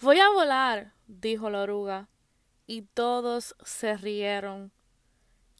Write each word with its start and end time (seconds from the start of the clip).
Voy 0.00 0.20
a 0.20 0.30
volar, 0.30 0.92
dijo 1.08 1.50
la 1.50 1.62
oruga, 1.62 2.08
y 2.68 2.82
todos 2.82 3.56
se 3.64 3.96
rieron, 3.96 4.70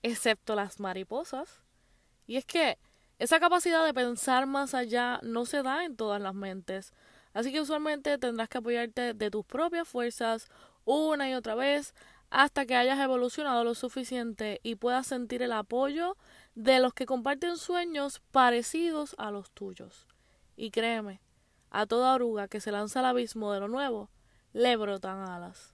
excepto 0.02 0.54
las 0.54 0.78
mariposas. 0.78 1.64
Y 2.24 2.36
es 2.36 2.44
que 2.44 2.78
esa 3.18 3.40
capacidad 3.40 3.84
de 3.84 3.92
pensar 3.92 4.46
más 4.46 4.74
allá 4.74 5.18
no 5.24 5.44
se 5.44 5.64
da 5.64 5.84
en 5.84 5.96
todas 5.96 6.22
las 6.22 6.36
mentes, 6.36 6.92
así 7.34 7.50
que 7.50 7.60
usualmente 7.60 8.16
tendrás 8.16 8.48
que 8.48 8.58
apoyarte 8.58 9.12
de 9.12 9.28
tus 9.28 9.44
propias 9.44 9.88
fuerzas 9.88 10.48
una 10.84 11.28
y 11.28 11.34
otra 11.34 11.56
vez 11.56 11.92
hasta 12.30 12.64
que 12.64 12.76
hayas 12.76 13.00
evolucionado 13.00 13.64
lo 13.64 13.74
suficiente 13.74 14.60
y 14.62 14.76
puedas 14.76 15.08
sentir 15.08 15.42
el 15.42 15.50
apoyo 15.50 16.16
de 16.54 16.78
los 16.78 16.94
que 16.94 17.06
comparten 17.06 17.56
sueños 17.56 18.20
parecidos 18.30 19.16
a 19.18 19.32
los 19.32 19.50
tuyos. 19.50 20.06
Y 20.54 20.70
créeme, 20.70 21.20
a 21.70 21.86
toda 21.86 22.14
oruga 22.14 22.46
que 22.46 22.60
se 22.60 22.70
lanza 22.70 23.00
al 23.00 23.06
abismo 23.06 23.52
de 23.52 23.58
lo 23.58 23.66
nuevo, 23.66 24.10
le 24.52 24.76
brotan 24.76 25.28
alas. 25.28 25.72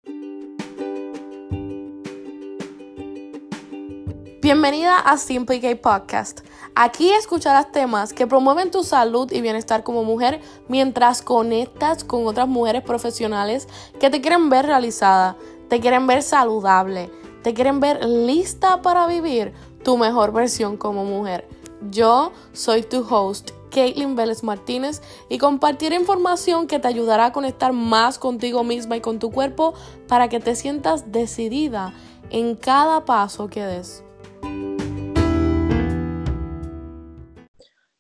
Bienvenida 4.43 4.99
a 4.99 5.17
Simple 5.17 5.61
K 5.61 5.77
Podcast. 5.81 6.41
Aquí 6.75 7.11
escucharás 7.11 7.73
temas 7.73 8.13
que 8.13 8.27
promueven 8.27 8.71
tu 8.71 8.83
salud 8.83 9.31
y 9.33 9.41
bienestar 9.41 9.85
como 9.85 10.05
mujer 10.05 10.41
mientras 10.69 11.23
conectas 11.23 12.05
con 12.05 12.27
otras 12.27 12.49
mujeres 12.49 12.83
profesionales 12.83 13.69
que 14.01 14.11
te 14.11 14.21
quieren 14.21 14.51
ver 14.51 14.67
realizada, 14.67 15.37
te 15.69 15.81
quieren 15.81 16.07
ver 16.07 16.23
saludable, 16.23 17.11
te 17.43 17.55
quieren 17.55 17.81
ver 17.81 18.05
lista 18.05 18.83
para 18.83 19.07
vivir 19.07 19.55
tu 19.83 19.97
mejor 19.97 20.33
versión 20.33 20.77
como 20.77 21.05
mujer. 21.05 21.49
Yo 21.91 22.33
soy 22.53 22.83
tu 22.83 23.07
host, 23.09 23.53
Caitlin 23.75 24.15
Vélez 24.15 24.43
Martínez, 24.45 25.03
y 25.29 25.39
compartiré 25.39 25.97
información 25.97 26.67
que 26.67 26.79
te 26.79 26.89
ayudará 26.89 27.27
a 27.27 27.33
conectar 27.33 27.73
más 27.73 28.19
contigo 28.19 28.63
misma 28.63 28.97
y 28.97 29.01
con 29.01 29.19
tu 29.19 29.31
cuerpo 29.31 29.75
para 30.09 30.29
que 30.29 30.41
te 30.41 30.55
sientas 30.55 31.11
decidida 31.11 31.93
en 32.31 32.55
cada 32.55 33.05
paso 33.05 33.49
que 33.49 33.65
des. 33.65 34.05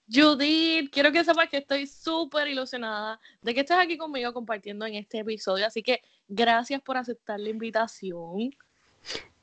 Judith, 0.09 0.91
quiero 0.93 1.11
que 1.11 1.25
sepas 1.25 1.49
que 1.49 1.57
estoy 1.57 1.89
súper 1.89 2.47
ilusionada 2.47 3.19
de 3.43 3.53
que 3.53 3.61
estés 3.61 3.77
aquí 3.77 3.99
conmigo 3.99 4.33
compartiendo 4.33 4.87
en 4.87 4.95
este 4.95 5.19
episodio, 5.19 5.67
así 5.67 5.83
que 5.83 6.03
gracias 6.29 6.81
por 6.83 6.97
aceptar 6.97 7.41
la 7.41 7.49
invitación. 7.49 8.55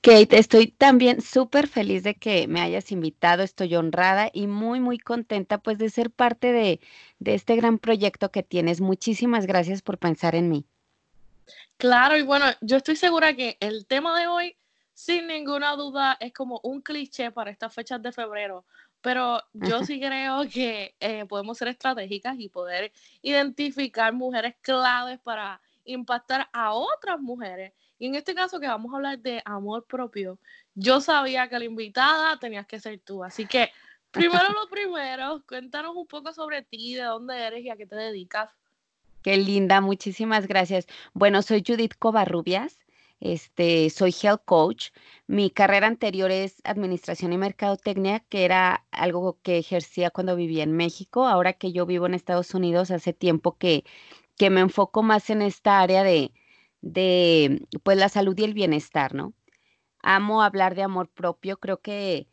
Kate, 0.02 0.40
estoy 0.40 0.68
también 0.68 1.22
súper 1.22 1.68
feliz 1.68 2.02
de 2.02 2.16
que 2.16 2.48
me 2.48 2.60
hayas 2.60 2.92
invitado, 2.92 3.44
estoy 3.44 3.76
honrada 3.76 4.32
y 4.34 4.48
muy, 4.48 4.80
muy 4.80 4.98
contenta 4.98 5.60
pues 5.60 5.78
de 5.78 5.92
ser 5.92 6.10
parte 6.10 6.52
de, 6.52 6.80
de 7.20 7.36
este 7.36 7.56
gran 7.56 7.78
proyecto 7.78 8.32
que 8.32 8.42
tienes. 8.42 8.82
Muchísimas 8.82 9.46
gracias 9.46 9.84
por 9.84 10.00
pensar 10.00 10.34
en 10.34 10.50
mí. 10.50 10.66
Claro, 11.78 12.18
y 12.18 12.24
bueno, 12.24 12.46
yo 12.62 12.78
estoy 12.78 12.96
segura 12.96 13.36
que 13.36 13.58
el 13.60 13.86
tema 13.86 14.20
de 14.20 14.26
hoy, 14.26 14.58
sin 14.94 15.28
ninguna 15.28 15.76
duda, 15.76 16.18
es 16.20 16.34
como 16.34 16.60
un 16.64 16.82
cliché 16.82 17.30
para 17.30 17.52
estas 17.52 17.72
fechas 17.72 18.02
de 18.02 18.12
febrero, 18.12 18.66
pero 19.02 19.42
yo 19.54 19.84
sí 19.84 20.00
creo 20.00 20.48
que 20.50 20.96
eh, 21.00 21.26
podemos 21.26 21.58
ser 21.60 21.68
estratégicas 21.68 22.40
y 22.40 22.50
poder 22.50 22.92
identificar 23.22 24.14
mujeres 24.14 24.56
claves 24.62 25.20
para 25.20 25.62
impactar 25.86 26.50
a 26.54 26.74
otras 26.74 27.20
mujeres. 27.20 27.74
Y 28.02 28.08
en 28.08 28.16
este 28.16 28.34
caso 28.34 28.60
que 28.60 28.66
vamos 28.66 28.92
a 28.92 28.96
hablar 28.96 29.20
de 29.20 29.44
amor 29.46 29.86
propio, 29.86 30.40
yo 30.74 31.02
sabía 31.02 31.48
que 31.48 31.60
la 31.60 31.66
invitada 31.66 32.40
tenías 32.40 32.66
que 32.66 32.80
ser 32.80 33.00
tú. 33.00 33.24
Así 33.24 33.46
que, 33.46 33.70
primero 34.10 34.42
lo 34.60 34.68
primero, 34.72 35.44
cuéntanos 35.48 35.96
un 35.96 36.08
poco 36.08 36.34
sobre 36.34 36.64
ti, 36.64 36.96
de 36.96 37.04
dónde 37.04 37.38
eres 37.40 37.64
y 37.64 37.70
a 37.70 37.76
qué 37.76 37.86
te 37.86 37.96
dedicas. 37.96 38.50
Qué 39.22 39.38
linda, 39.38 39.82
muchísimas 39.82 40.48
gracias. 40.48 40.88
Bueno, 41.14 41.44
soy 41.44 41.64
Judith 41.64 41.94
Covarrubias. 42.00 42.80
Este, 43.20 43.92
soy 43.92 44.16
health 44.20 44.46
coach. 44.46 44.90
Mi 45.28 45.52
carrera 45.52 45.86
anterior 45.86 46.32
es 46.32 46.60
administración 46.64 47.34
y 47.34 47.38
mercadotecnia, 47.38 48.22
que 48.22 48.46
era 48.46 48.84
algo 48.90 49.38
que 49.44 49.60
ejercía 49.60 50.10
cuando 50.10 50.36
vivía 50.36 50.64
en 50.64 50.72
México. 50.72 51.28
Ahora 51.28 51.54
que 51.54 51.72
yo 51.72 51.86
vivo 51.86 52.08
en 52.08 52.16
Estados 52.16 52.56
Unidos, 52.56 52.90
hace 52.90 53.14
tiempo 53.14 53.60
que, 53.60 53.86
que 54.38 54.50
me 54.50 54.62
enfoco 54.62 55.04
más 55.04 55.30
en 55.30 55.44
esta 55.44 55.82
área 55.82 56.02
de, 56.02 56.32
de 56.82 57.68
pues 57.84 57.98
la 57.98 58.10
salud 58.10 58.38
y 58.38 58.44
el 58.44 58.54
bienestar, 58.54 59.14
¿no? 59.14 59.34
Amo 60.04 60.42
hablar 60.42 60.76
de 60.76 60.84
amor 60.84 61.10
propio, 61.10 61.60
creo 61.60 61.82
que, 61.82 62.28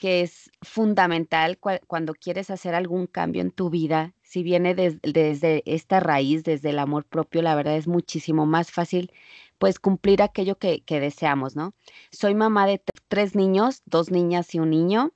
que 0.00 0.22
es 0.22 0.50
fundamental 0.62 1.58
cuando 1.58 2.14
quieres 2.14 2.50
hacer 2.50 2.74
algún 2.74 3.06
cambio 3.06 3.42
en 3.42 3.50
tu 3.50 3.70
vida. 3.70 4.14
Si 4.22 4.42
viene 4.44 4.74
desde 4.74 5.62
esta 5.66 6.00
raíz, 6.00 6.44
desde 6.44 6.70
el 6.70 6.78
amor 6.78 7.04
propio, 7.04 7.42
la 7.42 7.54
verdad 7.56 7.76
es 7.76 7.88
muchísimo 7.88 8.46
más 8.46 8.70
fácil 8.70 9.12
pues 9.60 9.78
cumplir 9.78 10.22
aquello 10.22 10.56
que, 10.56 10.82
deseamos, 10.88 11.54
¿no? 11.54 11.74
Soy 12.10 12.34
mamá 12.34 12.66
de 12.66 12.82
tres 13.08 13.34
niños, 13.34 13.82
dos 13.84 14.10
niñas 14.10 14.54
y 14.54 14.58
un 14.58 14.70
niño. 14.70 15.12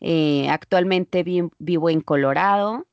Eh, 0.00 0.48
actualmente 0.50 1.24
vivo 1.58 1.90
en 1.90 2.00
Colorado. 2.00 2.88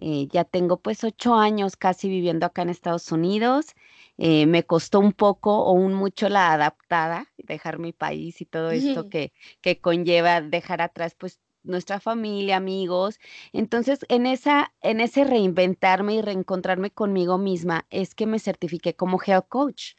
Eh, 0.00 0.28
ya 0.30 0.44
tengo 0.44 0.80
pues 0.80 1.04
ocho 1.04 1.34
años 1.34 1.76
casi 1.76 2.08
viviendo 2.08 2.46
acá 2.46 2.62
en 2.62 2.70
Estados 2.70 3.10
Unidos. 3.12 3.74
Eh, 4.16 4.46
me 4.46 4.64
costó 4.64 5.00
un 5.00 5.12
poco 5.12 5.64
o 5.64 5.72
un 5.72 5.94
mucho 5.94 6.28
la 6.28 6.52
adaptada, 6.52 7.32
dejar 7.36 7.78
mi 7.78 7.92
país 7.92 8.40
y 8.40 8.46
todo 8.46 8.70
esto 8.70 9.08
que, 9.08 9.32
que 9.60 9.80
conlleva 9.80 10.40
dejar 10.40 10.82
atrás 10.82 11.14
pues 11.16 11.40
nuestra 11.62 12.00
familia, 12.00 12.56
amigos. 12.56 13.20
Entonces, 13.52 14.04
en 14.08 14.26
esa, 14.26 14.72
en 14.80 15.00
ese 15.00 15.24
reinventarme 15.24 16.14
y 16.14 16.22
reencontrarme 16.22 16.90
conmigo 16.90 17.38
misma, 17.38 17.86
es 17.90 18.14
que 18.14 18.26
me 18.26 18.38
certifiqué 18.38 18.94
como 18.94 19.20
health 19.24 19.48
coach. 19.48 19.94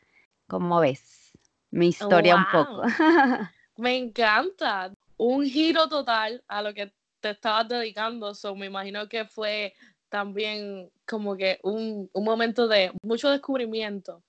¿Cómo 0.48 0.80
ves? 0.80 1.32
Mi 1.72 1.88
historia 1.88 2.36
un 2.36 2.46
poco. 2.52 2.82
me 3.78 3.96
encanta. 3.98 4.92
Un 5.18 5.46
giro 5.46 5.88
total 5.88 6.44
a 6.48 6.62
lo 6.62 6.74
que 6.74 6.94
te 7.20 7.32
estabas 7.32 7.68
dedicando. 7.68 8.34
So, 8.34 8.56
me 8.56 8.66
imagino 8.66 9.08
que 9.08 9.26
fue 9.26 9.74
también 10.09 10.90
como 11.06 11.38
que 11.38 11.59
un, 11.64 12.09
momento 12.14 12.68
de 12.68 12.92
mucho 13.02 13.30
descubrimiento. 13.30 14.22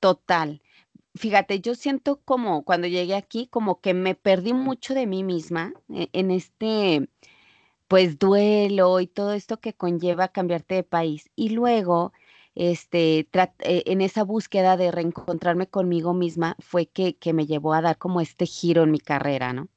Total. 0.00 0.60
Fíjate, 1.14 1.60
yo 1.60 1.74
siento 1.74 2.20
como 2.24 2.64
cuando 2.64 2.86
llegué 2.86 3.14
aquí, 3.14 3.46
como 3.48 3.80
que 3.80 3.94
me 3.94 4.14
perdí 4.14 4.52
mucho 4.52 4.94
de 4.94 5.06
mí 5.06 5.24
misma 5.24 5.72
eh, 5.92 6.08
en 6.12 6.30
este, 6.30 7.08
pues, 7.88 8.18
duelo 8.18 9.00
y 9.00 9.06
todo 9.06 9.32
esto 9.32 9.60
que 9.60 9.74
conlleva 9.74 10.28
cambiarte 10.28 10.76
de 10.76 10.82
país. 10.84 11.30
Y 11.36 11.50
luego 11.50 12.12
este, 12.54 13.20
eh, 13.20 13.82
en 13.86 14.00
esa 14.00 14.24
búsqueda 14.24 14.76
de 14.76 14.90
reencontrarme 14.90 15.68
conmigo 15.68 16.14
misma 16.14 16.56
fue 16.60 16.86
que, 16.86 17.16
que 17.16 17.32
me 17.32 17.46
llevó 17.46 17.74
a 17.74 17.82
dar 17.82 17.98
como 17.98 18.20
este 18.20 18.46
giro 18.46 18.82
en 18.82 18.90
mi 18.90 19.00
carrera, 19.00 19.52
¿no? 19.52 19.68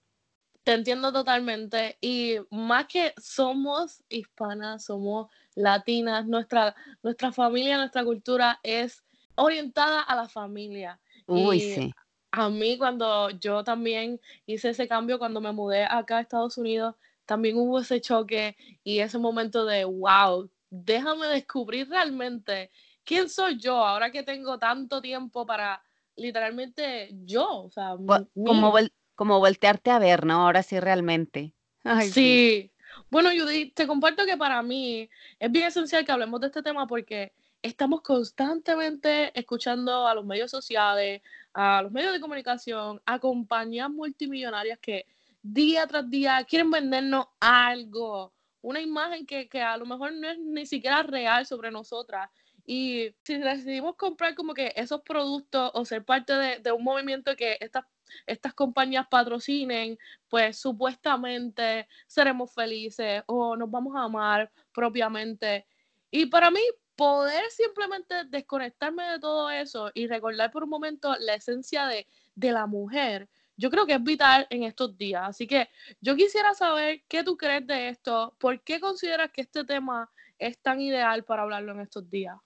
Te 0.64 0.74
entiendo 0.74 1.12
totalmente. 1.12 1.98
Y 2.02 2.38
más 2.50 2.88
que 2.88 3.14
somos 3.22 4.04
hispanas, 4.10 4.86
somos 4.86 5.30
latinas, 5.56 6.26
nuestra, 6.26 6.76
nuestra 7.02 7.32
familia, 7.32 7.78
nuestra 7.78 8.04
cultura 8.04 8.60
es 8.64 9.04
orientada 9.36 10.02
a 10.02 10.16
la 10.16 10.28
familia. 10.28 11.00
Uy, 11.28 11.60
sí. 11.60 11.94
A 12.32 12.50
mí 12.50 12.78
cuando 12.78 13.30
yo 13.30 13.64
también 13.64 14.20
hice 14.46 14.70
ese 14.70 14.88
cambio, 14.88 15.20
cuando 15.20 15.40
me 15.40 15.52
mudé 15.52 15.86
acá 15.86 16.18
a 16.18 16.22
Estados 16.22 16.58
Unidos, 16.58 16.96
también 17.26 17.58
hubo 17.58 17.80
ese 17.80 18.02
choque 18.02 18.58
y 18.84 19.00
ese 19.00 19.18
momento 19.20 19.66
de, 19.66 19.86
wow, 19.86 20.50
déjame 20.70 21.28
descubrir 21.28 21.88
realmente 21.90 22.72
quién 23.04 23.30
soy 23.30 23.60
yo 23.60 23.78
ahora 23.86 24.12
que 24.12 24.24
tengo 24.24 24.58
tanto 24.58 25.02
tiempo 25.02 25.46
para 25.46 25.84
literalmente 26.16 27.12
yo, 27.24 27.66
o 27.66 27.72
sea, 27.72 27.96
como, 28.34 28.72
como 29.16 29.40
voltearte 29.40 29.92
a 29.92 30.00
ver, 30.00 30.26
¿no? 30.26 30.46
Ahora 30.46 30.64
sí 30.64 30.80
realmente. 30.80 31.54
sí. 32.12 32.72
Bueno, 33.10 33.30
Judy, 33.30 33.72
te 33.72 33.88
comparto 33.88 34.26
que 34.26 34.38
para 34.38 34.62
mí 34.62 35.10
es 35.40 35.52
bien 35.52 35.68
esencial 35.68 36.06
que 36.06 36.12
hablemos 36.12 36.40
de 36.42 36.48
este 36.48 36.64
tema 36.64 36.88
porque 36.88 37.34
estamos 37.62 38.02
constantemente 38.02 39.38
escuchando 39.40 40.06
a 40.08 40.14
los 40.14 40.26
medios 40.26 40.52
sociales, 40.52 41.22
a 41.54 41.82
los 41.82 41.92
medios 41.92 42.14
de 42.14 42.20
comunicación, 42.20 43.02
a 43.06 43.20
compañías 43.20 43.90
multimillonarias 43.90 44.80
que 44.80 45.06
día 45.42 45.88
tras 45.88 46.10
día 46.10 46.44
quieren 46.48 46.72
vendernos 46.72 47.28
algo, 47.40 48.34
una 48.62 48.82
imagen 48.82 49.26
que, 49.26 49.48
a 49.62 49.78
lo 49.78 49.86
mejor 49.86 50.14
no 50.14 50.30
es 50.30 50.40
ni 50.40 50.66
siquiera 50.66 51.04
real 51.04 51.46
sobre 51.46 51.70
nosotras. 51.70 52.30
Y 52.66 53.14
si 53.24 53.38
decidimos 53.38 53.96
comprar 53.96 54.36
como 54.36 54.54
que 54.54 54.74
esos 54.76 55.02
productos 55.02 55.70
o 55.74 55.84
ser 55.84 56.06
parte 56.06 56.34
de, 56.34 56.72
un 56.72 56.84
movimiento 56.84 57.36
que 57.36 57.58
estas, 57.60 57.86
estas 58.26 58.54
compañías 58.54 59.08
patrocinen, 59.10 59.98
pues 60.30 60.60
supuestamente 60.60 61.88
seremos 62.08 62.54
felices 62.54 63.24
o 63.28 63.56
nos 63.56 63.70
vamos 63.70 63.96
a 63.96 64.04
amar 64.04 64.52
propiamente. 64.74 65.66
Y 66.12 66.28
para 66.28 66.52
mí, 66.52 66.62
poder 66.96 67.44
simplemente 67.50 68.26
desconectarme 68.26 69.04
de 69.04 69.20
todo 69.20 69.50
eso 69.50 69.92
y 69.94 70.08
recordar 70.08 70.52
por 70.52 70.64
un 70.64 70.70
momento 70.70 71.16
la 71.20 71.36
esencia 71.36 71.88
de, 71.88 72.08
de 72.36 72.52
la 72.52 72.68
mujer, 72.68 73.30
yo 73.58 73.70
creo 73.70 73.86
que 73.86 73.94
es 73.94 74.04
vital 74.04 74.48
en 74.50 74.64
estos 74.64 74.98
días. 74.98 75.24
Así 75.26 75.48
que 75.48 75.70
yo 76.02 76.16
quisiera 76.16 76.54
saber 76.54 77.04
qué 77.08 77.24
tú 77.24 77.38
crees 77.38 77.66
de 77.66 77.90
esto, 77.90 78.36
por 78.40 78.62
qué 78.64 78.80
consideras 78.80 79.32
que 79.32 79.42
este 79.42 79.64
tema 79.64 80.10
es 80.38 80.60
tan 80.60 80.82
ideal 80.82 81.24
para 81.24 81.44
hablarlo 81.44 81.74
en 81.74 81.82
estos 81.82 82.10
días. 82.10 82.38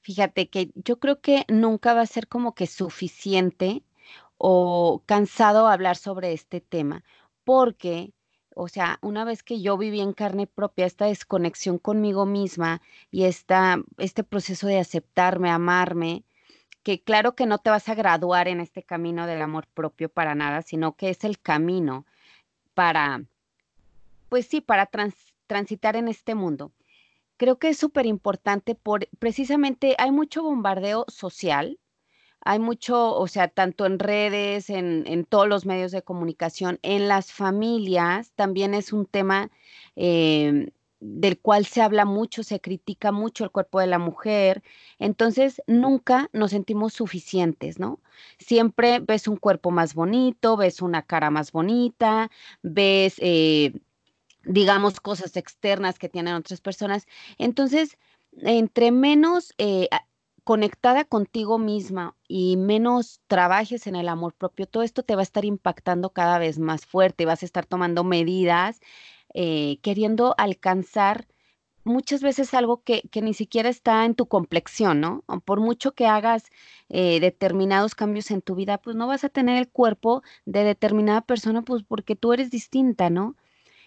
Fíjate 0.00 0.48
que 0.48 0.70
yo 0.74 1.00
creo 1.00 1.20
que 1.20 1.44
nunca 1.48 1.92
va 1.92 2.02
a 2.02 2.06
ser 2.06 2.28
como 2.28 2.54
que 2.54 2.66
suficiente 2.66 3.82
o 4.38 5.02
cansado 5.06 5.68
hablar 5.68 5.96
sobre 5.96 6.32
este 6.32 6.60
tema, 6.60 7.04
porque, 7.44 8.12
o 8.54 8.68
sea, 8.68 8.98
una 9.02 9.24
vez 9.24 9.42
que 9.42 9.60
yo 9.60 9.78
viví 9.78 10.00
en 10.00 10.12
carne 10.12 10.46
propia 10.46 10.86
esta 10.86 11.06
desconexión 11.06 11.78
conmigo 11.78 12.26
misma 12.26 12.82
y 13.10 13.24
esta, 13.24 13.78
este 13.98 14.24
proceso 14.24 14.66
de 14.66 14.78
aceptarme, 14.78 15.50
amarme, 15.50 16.24
que 16.82 17.02
claro 17.02 17.34
que 17.34 17.46
no 17.46 17.58
te 17.58 17.70
vas 17.70 17.88
a 17.88 17.94
graduar 17.94 18.46
en 18.48 18.60
este 18.60 18.82
camino 18.82 19.26
del 19.26 19.42
amor 19.42 19.66
propio 19.74 20.08
para 20.08 20.34
nada, 20.34 20.62
sino 20.62 20.96
que 20.96 21.10
es 21.10 21.24
el 21.24 21.40
camino 21.40 22.06
para, 22.74 23.24
pues 24.28 24.46
sí, 24.46 24.60
para 24.60 24.88
transitar 25.46 25.96
en 25.96 26.08
este 26.08 26.34
mundo. 26.34 26.72
Creo 27.38 27.58
que 27.58 27.70
es 27.70 27.76
súper 27.76 28.06
importante 28.06 28.74
por, 28.74 29.08
precisamente 29.18 29.96
hay 29.98 30.12
mucho 30.12 30.42
bombardeo 30.42 31.04
social, 31.08 31.78
hay 32.46 32.60
mucho, 32.60 33.12
o 33.16 33.26
sea, 33.26 33.48
tanto 33.48 33.86
en 33.86 33.98
redes, 33.98 34.70
en, 34.70 35.24
todos 35.28 35.48
los 35.48 35.66
medios 35.66 35.90
de 35.90 36.02
comunicación, 36.02 36.78
en 36.82 37.08
las 37.08 37.32
familias, 37.32 38.32
también 38.36 38.72
es 38.72 38.92
un 38.92 39.04
tema 39.04 39.50
em, 39.96 40.68
del 41.00 41.40
cual 41.40 41.66
se 41.66 41.82
habla 41.82 42.04
mucho, 42.04 42.44
se 42.44 42.60
critica 42.60 43.10
mucho 43.10 43.42
el 43.42 43.50
cuerpo 43.50 43.80
de 43.80 43.88
la 43.88 43.98
mujer. 43.98 44.62
Entonces, 45.00 45.60
nunca 45.66 46.30
nos 46.32 46.52
sentimos 46.52 46.92
suficientes, 46.94 47.80
¿no? 47.80 48.00
Siempre 48.38 49.00
ves 49.00 49.26
un 49.26 49.36
cuerpo 49.38 49.72
más 49.72 49.94
bonito, 49.94 50.56
ves 50.56 50.82
una 50.82 51.02
cara 51.02 51.30
más 51.30 51.50
bonita, 51.50 52.30
ves, 52.62 53.16
eh, 53.18 53.72
digamos, 54.44 55.00
cosas 55.00 55.36
externas 55.36 55.98
que 55.98 56.08
tienen 56.08 56.34
otras 56.34 56.60
personas. 56.60 57.06
Entonces, 57.38 57.98
entre 58.42 58.92
menos 58.92 59.52
eh, 59.58 59.88
conectada 60.46 61.04
contigo 61.04 61.58
misma 61.58 62.14
y 62.28 62.56
menos 62.56 63.20
trabajes 63.26 63.88
en 63.88 63.96
el 63.96 64.08
amor 64.08 64.32
propio, 64.32 64.66
todo 64.66 64.84
esto 64.84 65.02
te 65.02 65.16
va 65.16 65.22
a 65.22 65.24
estar 65.24 65.44
impactando 65.44 66.10
cada 66.10 66.38
vez 66.38 66.60
más 66.60 66.86
fuerte, 66.86 67.26
vas 67.26 67.42
a 67.42 67.46
estar 67.46 67.66
tomando 67.66 68.04
medidas, 68.04 68.80
eh, 69.34 69.80
queriendo 69.82 70.36
alcanzar 70.38 71.26
muchas 71.82 72.22
veces 72.22 72.54
algo 72.54 72.84
que, 72.84 73.02
ni 73.20 73.34
siquiera 73.34 73.68
está 73.68 74.04
en 74.04 74.14
tu 74.14 74.26
complexión, 74.26 75.00
¿no? 75.00 75.24
Por 75.44 75.58
mucho 75.58 75.94
que 75.94 76.06
hagas 76.06 76.44
eh, 76.90 77.18
determinados 77.18 77.96
cambios 77.96 78.30
en 78.30 78.40
tu 78.40 78.54
vida, 78.54 78.78
pues 78.78 78.94
no 78.94 79.08
vas 79.08 79.24
a 79.24 79.28
tener 79.28 79.58
el 79.58 79.68
cuerpo 79.68 80.22
de 80.44 80.62
determinada 80.62 81.22
persona, 81.22 81.62
pues 81.62 81.82
porque 81.82 82.14
tú 82.14 82.32
eres 82.32 82.52
distinta, 82.52 83.10
¿no? 83.10 83.34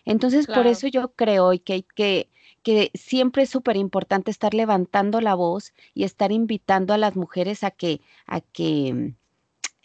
Entonces, 0.03 0.45
por 0.45 0.67
eso 0.67 0.87
yo 0.87 1.13
creo 1.13 1.51
que, 1.63 1.85
que, 1.95 2.28
que 2.63 2.91
siempre 2.93 3.43
es 3.43 3.49
súper 3.49 3.77
importante 3.77 4.31
estar 4.31 4.53
levantando 4.53 5.21
la 5.21 5.35
voz 5.35 5.73
y 5.93 6.03
estar 6.03 6.31
invitando 6.31 6.93
a 6.93 6.97
las 6.97 7.15
mujeres 7.15 7.63
a 7.63 7.71
que, 7.71 8.01
a 8.27 8.41
que 8.41 9.15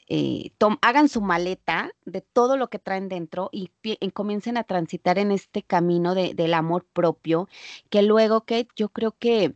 eh, 0.07 0.53
hagan 0.83 1.09
su 1.09 1.23
maleta 1.23 1.91
de 2.05 2.21
todo 2.21 2.57
lo 2.59 2.69
que 2.69 2.79
traen 2.79 3.09
dentro 3.09 3.49
y, 3.53 3.71
comiencen 4.13 4.59
a 4.59 4.65
transitar 4.65 5.19
en 5.19 5.31
este 5.33 5.63
camino 5.63 6.15
del 6.15 6.55
amor 6.55 6.85
propio, 6.93 7.49
que 7.89 8.03
luego 8.03 8.43
que 8.45 8.69
yo 8.77 8.91
creo 8.91 9.17
que 9.19 9.55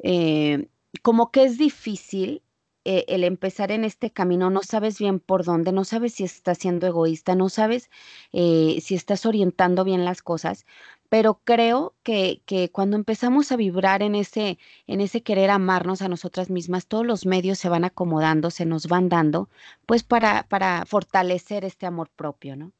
eh, 0.00 0.68
como 1.02 1.30
que 1.30 1.44
es 1.44 1.58
difícil 1.58 2.42
eh, 2.84 3.04
el 3.08 3.24
empezar 3.24 3.72
en 3.72 3.84
este 3.84 4.10
camino, 4.10 4.50
no 4.50 4.62
sabes 4.62 4.98
bien 4.98 5.20
por 5.20 5.44
dónde, 5.44 5.72
no 5.72 5.84
sabes 5.84 6.14
si 6.14 6.24
estás 6.24 6.58
siendo 6.58 6.86
egoísta, 6.86 7.34
no 7.34 7.48
sabes 7.48 7.90
si 8.32 8.94
estás 8.94 9.26
orientando 9.26 9.84
bien 9.84 10.04
las 10.04 10.22
cosas, 10.22 10.66
pero 11.08 11.40
creo 11.44 11.94
que, 12.02 12.42
que, 12.46 12.70
cuando 12.70 12.96
empezamos 12.96 13.52
a 13.52 13.56
vibrar 13.56 14.02
en 14.02 14.14
ese, 14.14 14.58
en 14.86 15.00
ese 15.00 15.22
querer 15.22 15.50
amarnos 15.50 16.02
a 16.02 16.08
nosotras 16.08 16.50
mismas, 16.50 16.86
todos 16.86 17.06
los 17.06 17.26
medios 17.26 17.58
se 17.58 17.68
van 17.68 17.84
acomodando, 17.84 18.50
se 18.50 18.66
nos 18.66 18.86
van 18.86 19.08
dando, 19.08 19.48
pues 19.86 20.02
para, 20.02 20.44
para 20.44 20.84
fortalecer 20.86 21.64
este 21.64 21.86
amor 21.86 22.08
propio, 22.14 22.56
¿no? 22.56 22.72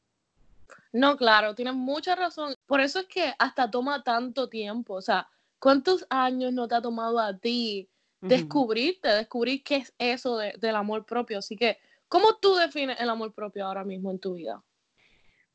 No, 0.92 1.16
claro, 1.16 1.54
tienes 1.54 1.74
mucha 1.74 2.14
razón. 2.14 2.54
Por 2.66 2.80
eso 2.80 3.00
es 3.00 3.06
que 3.06 3.34
hasta 3.38 3.70
toma 3.70 4.02
tanto 4.02 4.48
tiempo. 4.48 4.94
O 4.94 5.02
sea, 5.02 5.28
¿cuántos 5.58 6.06
años 6.08 6.52
no 6.52 6.66
te 6.66 6.76
ha 6.76 6.82
tomado 6.82 7.18
a 7.20 7.36
ti 7.36 7.88
descubrirte, 8.20 9.08
descubrir 9.08 9.62
qué 9.62 9.76
es 9.76 9.92
eso 9.98 10.38
del 10.38 10.76
amor 10.76 11.04
propio. 11.04 11.38
Así 11.38 11.56
que, 11.56 11.78
¿cómo 12.08 12.36
tú 12.36 12.54
defines 12.54 13.00
el 13.00 13.10
amor 13.10 13.32
propio 13.32 13.66
ahora 13.66 13.84
mismo 13.84 14.10
en 14.10 14.18
tu 14.18 14.34
vida? 14.34 14.62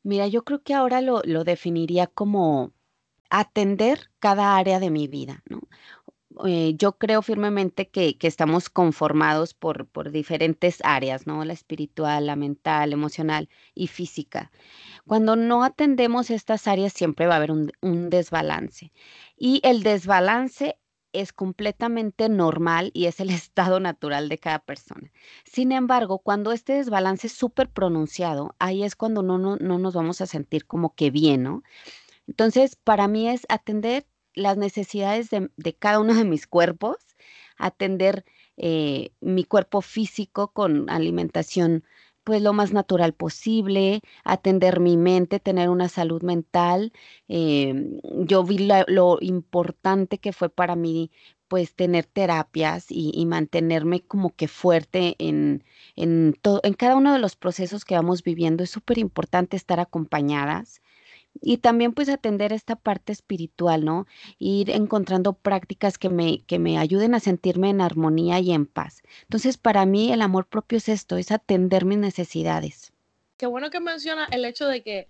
Mira, 0.04 0.28
yo 0.28 0.44
creo 0.44 0.62
que 0.64 0.74
ahora 0.74 1.02
lo, 1.02 1.22
definiría 1.44 2.08
como 2.08 2.74
atender 3.30 4.12
cada 4.20 4.58
área 4.58 4.80
de 4.80 4.90
mi 4.90 5.08
vida, 5.08 5.44
¿no? 5.50 5.62
Eh, 6.46 6.74
yo 6.78 6.98
creo 6.98 7.22
firmemente 7.22 7.90
que, 7.90 8.18
estamos 8.22 8.70
conformados 8.70 9.54
por, 9.54 9.88
por, 9.88 10.12
diferentes 10.12 10.80
áreas, 10.84 11.28
¿no? 11.28 11.46
La 11.46 11.54
espiritual, 11.54 12.26
la 12.28 12.36
mental, 12.36 12.92
emocional 12.92 13.50
y 13.76 13.88
física. 13.88 14.52
Cuando 15.08 15.36
no 15.36 15.64
atendemos 15.64 16.32
estas 16.32 16.68
áreas 16.68 16.94
siempre 16.94 17.28
va 17.28 17.36
a 17.36 17.38
haber 17.38 17.52
un, 17.52 17.72
un 17.82 18.10
desbalance. 18.10 18.92
Y 19.38 19.62
el 19.64 19.84
desbalance 19.84 20.78
es 21.14 21.32
completamente 21.32 22.28
normal 22.30 22.92
y 22.94 23.06
es 23.06 23.20
el 23.20 23.30
estado 23.30 23.80
natural 23.80 24.30
de 24.30 24.38
cada 24.38 24.60
persona. 24.60 25.12
Sin 25.46 25.72
embargo, 25.72 26.20
cuando 26.20 26.52
este 26.52 26.74
desbalance 26.74 27.28
es 27.28 27.34
súper 27.34 27.70
pronunciado, 27.70 28.56
ahí 28.60 28.84
es 28.84 28.96
cuando 28.96 29.24
no, 29.24 29.38
no, 29.38 29.58
nos 29.58 29.94
vamos 29.94 30.22
a 30.22 30.26
sentir 30.26 30.66
como 30.66 30.96
que 30.96 31.12
bien, 31.12 31.44
¿no? 31.44 31.64
Entonces, 32.28 32.76
para 32.76 33.08
mí 33.08 33.30
es 33.30 33.46
atender 33.50 34.06
las 34.34 34.58
necesidades 34.58 35.30
de, 35.30 35.76
cada 35.78 36.00
uno 36.00 36.14
de 36.16 36.24
mis 36.26 36.48
cuerpos, 36.48 36.98
atender 37.58 38.26
eh, 38.58 39.12
mi 39.20 39.44
cuerpo 39.44 39.82
físico 39.82 40.52
con 40.52 40.90
alimentación 40.90 41.84
pues 42.24 42.42
lo 42.42 42.54
más 42.54 42.74
natural 42.74 43.14
posible, 43.14 44.02
atender 44.24 44.80
mi 44.80 44.98
mente, 44.98 45.40
tener 45.40 45.70
una 45.70 45.90
salud 45.90 46.22
mental. 46.24 46.94
Em, 47.28 48.00
yo 48.26 48.44
vi 48.44 48.68
lo 48.88 49.18
importante 49.22 50.20
que 50.20 50.34
fue 50.34 50.50
para 50.50 50.76
mí 50.76 51.12
pues 51.48 51.76
tener 51.76 52.06
terapias 52.06 52.88
y, 52.90 53.26
mantenerme 53.28 54.02
como 54.02 54.36
que 54.36 54.48
fuerte 54.48 55.16
en, 55.20 55.64
en, 55.96 56.36
en 56.64 56.74
cada 56.74 56.96
uno 56.98 57.14
de 57.14 57.20
los 57.20 57.36
procesos 57.36 57.86
que 57.86 57.96
vamos 57.96 58.24
viviendo. 58.24 58.64
Es 58.64 58.72
súper 58.72 58.98
importante 58.98 59.56
estar 59.58 59.80
acompañadas 59.80 60.82
y 61.42 61.58
también 61.58 61.94
pues 61.94 62.10
atender 62.10 62.54
esta 62.54 62.76
parte 62.76 63.12
espiritual, 63.12 63.84
¿no? 63.86 64.08
Ir 64.40 64.70
encontrando 64.70 65.34
prácticas 65.34 65.98
que 65.98 66.10
me, 66.10 66.42
que 66.44 66.60
me 66.60 66.78
ayuden 66.78 67.16
a 67.16 67.20
sentirme 67.20 67.70
en 67.70 67.82
armonía 67.82 68.40
y 68.40 68.52
en 68.52 68.66
paz. 68.66 69.02
Entonces, 69.24 69.58
para 69.58 69.86
mí 69.86 70.12
el 70.12 70.22
amor 70.22 70.46
propio 70.48 70.78
es 70.78 70.90
esto, 70.90 71.18
es 71.18 71.32
atender 71.32 71.86
mis 71.86 71.98
necesidades. 71.98 72.94
Qué 73.38 73.46
bueno 73.46 73.70
que 73.70 73.80
menciona 73.80 74.28
el 74.32 74.46
hecho 74.46 74.68
de 74.68 74.84
que 74.84 75.10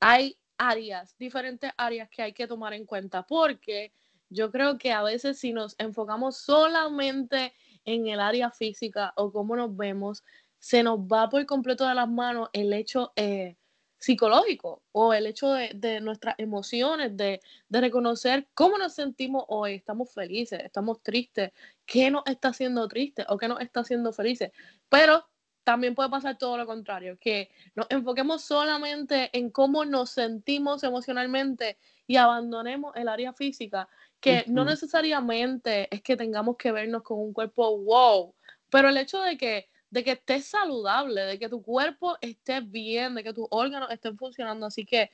hay 0.00 0.36
áreas, 0.58 1.16
diferentes 1.18 1.70
áreas 1.76 2.08
que 2.10 2.22
hay 2.22 2.32
que 2.32 2.46
tomar 2.46 2.74
en 2.74 2.84
cuenta, 2.84 3.22
porque 3.26 3.92
yo 4.28 4.50
creo 4.50 4.78
que 4.78 4.92
a 4.92 5.02
veces 5.02 5.38
si 5.38 5.52
nos 5.52 5.74
enfocamos 5.78 6.36
solamente 6.36 7.52
en 7.84 8.08
el 8.08 8.20
área 8.20 8.50
física 8.50 9.12
o 9.16 9.32
cómo 9.32 9.56
nos 9.56 9.76
vemos, 9.76 10.24
se 10.58 10.82
nos 10.82 11.00
va 11.00 11.28
por 11.28 11.44
completo 11.46 11.88
de 11.88 11.94
las 11.94 12.08
manos 12.08 12.50
el 12.52 12.72
hecho 12.72 13.12
eh, 13.16 13.56
psicológico 14.00 14.82
o 14.92 15.12
el 15.12 15.26
hecho 15.26 15.52
de, 15.52 16.00
nuestras 16.00 16.34
emociones, 16.38 17.16
de, 17.16 17.40
reconocer 17.68 18.48
cómo 18.54 18.78
nos 18.78 18.94
sentimos 18.94 19.44
hoy, 19.48 19.74
estamos 19.74 20.12
felices, 20.12 20.60
estamos 20.64 21.02
tristes, 21.02 21.52
qué 21.84 22.10
nos 22.10 22.22
está 22.26 22.48
haciendo 22.48 22.88
triste 22.88 23.24
o 23.28 23.36
qué 23.36 23.46
nos 23.46 23.60
está 23.60 23.80
haciendo 23.80 24.12
felices. 24.12 24.50
Pero 24.88 25.28
también 25.64 25.94
puede 25.94 26.08
pasar 26.08 26.38
todo 26.38 26.56
lo 26.56 26.66
contrario, 26.66 27.18
que 27.20 27.50
nos 27.74 27.86
enfoquemos 27.90 28.42
solamente 28.42 29.30
en 29.38 29.50
cómo 29.50 29.84
nos 29.84 30.10
sentimos 30.10 30.82
emocionalmente 30.82 31.78
y 32.06 32.16
abandonemos 32.16 32.96
el 32.96 33.08
área 33.08 33.34
física, 33.34 33.88
que 34.18 34.44
no 34.48 34.64
necesariamente 34.64 35.94
es 35.94 36.02
que 36.02 36.16
tengamos 36.16 36.56
que 36.56 36.72
vernos 36.72 37.02
con 37.02 37.18
un 37.18 37.34
cuerpo 37.34 37.78
wow, 37.78 38.34
pero 38.70 38.88
el 38.88 38.96
hecho 38.96 39.20
de 39.20 39.36
que 39.36 39.69
de 39.90 40.04
que 40.04 40.12
estés 40.12 40.46
saludable, 40.46 41.22
de 41.22 41.38
que 41.38 41.48
tu 41.48 41.62
cuerpo 41.62 42.16
esté 42.20 42.60
bien, 42.60 43.14
de 43.14 43.24
que 43.24 43.32
tus 43.32 43.46
órganos 43.50 43.90
estén 43.90 44.16
funcionando. 44.16 44.66
Así 44.66 44.84
que 44.84 45.10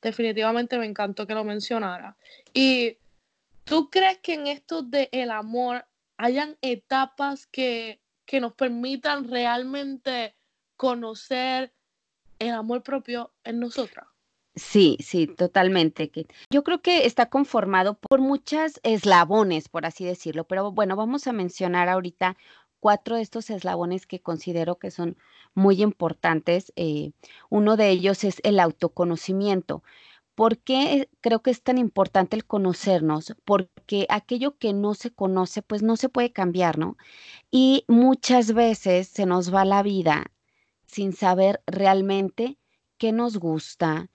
definitivamente 0.00 0.78
me 0.78 0.86
encantó 0.86 1.26
que 1.26 1.34
lo 1.34 1.44
mencionara. 1.44 2.16
¿Y 2.52 2.96
tú 3.64 3.90
crees 3.90 4.18
que 4.18 4.34
en 4.34 4.46
esto 4.46 4.86
el 4.92 5.30
amor 5.30 5.86
hayan 6.16 6.56
etapas 6.62 7.46
que, 7.46 8.00
que 8.24 8.40
nos 8.40 8.54
permitan 8.54 9.28
realmente 9.28 10.34
conocer 10.76 11.72
el 12.38 12.52
amor 12.52 12.82
propio 12.82 13.32
en 13.44 13.60
nosotras? 13.60 14.06
Sí, 14.56 14.96
sí, 15.00 15.26
totalmente. 15.26 16.12
Yo 16.48 16.62
creo 16.62 16.80
que 16.80 17.06
está 17.06 17.28
conformado 17.28 17.98
por 17.98 18.20
muchas 18.20 18.78
eslabones, 18.84 19.68
por 19.68 19.84
así 19.84 20.04
decirlo, 20.04 20.44
pero 20.44 20.70
bueno, 20.70 20.94
vamos 20.94 21.26
a 21.26 21.32
mencionar 21.32 21.88
ahorita 21.88 22.36
cuatro 22.84 23.16
de 23.16 23.22
estos 23.22 23.48
eslabones 23.48 24.06
que 24.06 24.20
considero 24.20 24.78
que 24.78 24.90
son 24.90 25.16
muy 25.54 25.82
importantes. 25.82 26.70
Eh, 26.76 27.12
uno 27.48 27.78
de 27.78 27.88
ellos 27.88 28.24
es 28.24 28.42
el 28.44 28.60
autoconocimiento, 28.60 29.82
¿Por 30.34 30.58
qué 30.58 31.08
creo 31.22 31.40
que 31.42 31.50
es 31.50 31.62
tan 31.62 31.78
importante 31.78 32.36
el 32.36 32.44
conocernos? 32.44 33.34
Porque 33.46 34.06
aquello 34.10 34.58
que 34.58 34.74
no 34.74 34.94
se 34.94 35.12
conoce, 35.12 35.62
pues 35.62 35.82
no 35.82 35.96
se 35.96 36.10
puede 36.10 36.32
cambiar, 36.32 36.76
¿no? 36.76 36.96
Y 37.52 37.84
muchas 37.88 38.52
veces 38.52 39.08
se 39.08 39.26
nos 39.26 39.54
va 39.54 39.64
la 39.64 39.82
vida 39.82 40.32
sin 40.86 41.12
saber 41.14 41.62
realmente 41.66 42.58
qué 42.98 43.12
nos 43.12 43.38
gusta, 43.38 44.10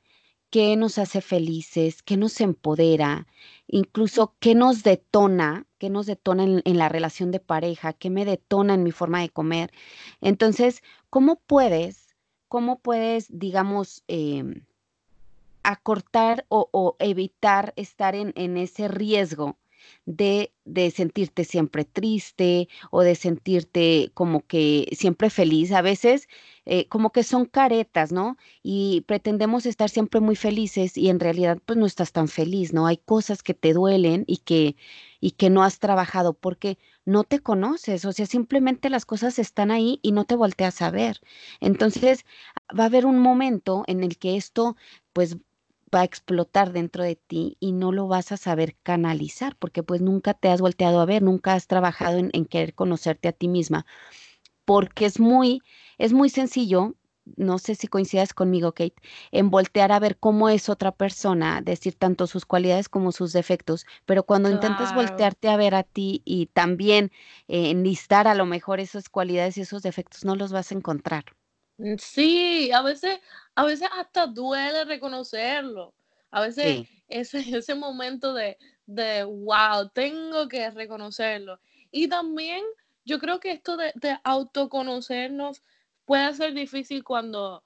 qué 0.52 0.76
nos 0.76 1.00
hace 1.00 1.22
felices, 1.22 2.04
qué 2.04 2.18
nos 2.18 2.40
empodera, 2.42 3.26
incluso 3.68 4.36
qué 4.42 4.56
nos 4.56 4.84
detona, 4.84 5.66
qué 5.80 5.90
nos 5.90 6.06
detona 6.06 6.44
en, 6.44 6.78
la 6.78 6.90
relación 6.90 7.32
de 7.32 7.40
pareja, 7.40 7.94
qué 7.94 8.10
me 8.10 8.26
detona 8.26 8.76
en 8.76 8.84
mi 8.84 8.92
forma 8.92 9.22
de 9.22 9.30
comer. 9.30 9.72
Entonces, 10.22 10.84
¿cómo 11.10 11.38
puedes, 11.38 12.16
cómo 12.48 12.80
puedes, 12.80 13.28
digamos, 13.30 14.04
em, 14.08 14.66
acortar 15.64 16.46
o, 16.50 16.96
evitar 17.00 17.74
estar 17.76 18.16
en 18.16 18.58
ese 18.58 18.88
riesgo 18.88 19.58
de, 20.06 20.54
de, 20.66 20.92
sentirte 20.92 21.44
siempre 21.44 21.86
triste 21.86 22.70
o 22.92 23.02
de 23.02 23.16
sentirte 23.16 24.12
como 24.14 24.46
que 24.46 24.88
siempre 24.94 25.30
feliz. 25.30 25.72
A 25.72 25.82
veces 25.82 26.28
eh, 26.66 26.88
como 26.88 27.12
que 27.12 27.24
son 27.24 27.46
caretas, 27.46 28.12
¿no? 28.12 28.38
Y 28.62 29.02
pretendemos 29.08 29.66
estar 29.66 29.90
siempre 29.90 30.20
muy 30.22 30.36
felices 30.36 30.98
y 30.98 31.10
en 31.10 31.20
realidad 31.20 31.60
pues 31.66 31.78
no 31.80 31.86
estás 31.86 32.12
tan 32.12 32.28
feliz, 32.28 32.74
¿no? 32.74 32.86
Hay 32.86 32.98
cosas 32.98 33.42
que 33.44 33.54
te 33.56 33.74
duelen 33.74 34.24
y 34.28 34.38
que, 34.38 34.76
y 35.20 35.32
que 35.32 35.50
no 35.50 35.64
has 35.64 35.80
trabajado 35.80 36.34
porque 36.34 36.78
no 37.06 37.24
te 37.24 37.40
conoces, 37.40 38.06
o 38.06 38.12
sea, 38.14 38.26
simplemente 38.28 38.90
las 38.90 39.06
cosas 39.06 39.40
están 39.40 39.72
ahí 39.72 40.00
y 40.04 40.12
no 40.12 40.26
te 40.26 40.36
volteas 40.36 40.82
a 40.82 40.92
ver. 40.92 41.22
Entonces, 41.60 42.26
va 42.78 42.84
a 42.84 42.88
haber 42.88 43.06
un 43.06 43.20
momento 43.20 43.84
en 43.88 44.04
el 44.04 44.18
que 44.18 44.36
esto 44.38 44.76
pues 45.14 45.38
va 45.94 46.02
a 46.02 46.04
explotar 46.04 46.72
dentro 46.74 47.04
de 47.04 47.16
ti 47.16 47.58
y 47.60 47.72
no 47.74 47.92
lo 47.92 48.08
vas 48.08 48.32
a 48.32 48.38
saber 48.38 48.76
canalizar 48.84 49.56
porque 49.58 49.84
pues 49.84 50.02
nunca 50.02 50.34
te 50.34 50.50
has 50.50 50.62
volteado 50.62 51.00
a 51.02 51.06
ver, 51.06 51.22
nunca 51.24 51.54
has 51.54 51.68
trabajado 51.68 52.18
en, 52.18 52.46
querer 52.46 52.74
conocerte 52.76 53.28
a 53.28 53.32
ti 53.34 53.48
misma, 53.48 53.86
porque 54.66 55.06
es 55.06 55.20
muy, 55.20 55.62
es 55.98 56.14
muy 56.14 56.30
sencillo, 56.30 56.96
no 57.38 57.60
sé 57.60 57.76
si 57.76 57.88
coincidas 57.88 58.34
conmigo, 58.34 58.74
Kate, 58.74 58.96
en 59.32 59.50
voltear 59.50 59.92
a 59.92 60.00
ver 60.00 60.18
cómo 60.18 60.50
es 60.50 60.70
otra 60.70 60.92
persona, 60.92 61.62
decir 61.62 61.96
tanto 61.96 62.28
sus 62.28 62.46
cualidades 62.46 62.90
como 62.90 63.12
sus 63.12 63.34
defectos, 63.34 63.86
pero 64.06 64.24
cuando 64.24 64.50
intentas 64.50 64.94
voltearte 64.94 65.50
a 65.50 65.58
ver 65.58 65.76
a 65.76 65.84
ti 65.84 66.22
y 66.26 66.48
también 66.48 67.12
eh, 67.48 67.70
enlistar 67.72 68.28
a 68.28 68.36
lo 68.36 68.46
mejor 68.46 68.80
esas 68.80 69.10
cualidades 69.10 69.58
y 69.58 69.62
esos 69.62 69.84
defectos, 69.84 70.26
no 70.26 70.36
los 70.36 70.52
vas 70.52 70.72
a 70.72 70.76
encontrar. 70.76 71.26
Mm, 71.80 71.96
sí, 71.98 72.72
a 72.72 72.82
veces, 72.82 73.20
a 73.56 73.64
veces 73.64 73.90
hasta 73.98 74.28
duele 74.28 74.86
reconocerlo. 74.86 75.94
A 76.30 76.42
veces 76.42 76.88
ese, 77.08 77.40
ese 77.64 77.76
momento 77.76 78.34
de, 78.34 78.58
de, 78.86 79.24
wow, 79.24 79.90
tengo 79.94 80.48
que 80.48 80.70
reconocerlo. 80.70 81.60
Y 81.92 82.08
también 82.08 82.64
yo 83.06 83.18
creo 83.20 83.40
que 83.40 83.52
esto 83.52 83.78
de, 83.78 83.92
de 83.96 84.18
autoconocernos 84.24 85.64
puede 86.06 86.34
ser 86.34 86.54
difícil 86.54 87.04
cuando 87.04 87.64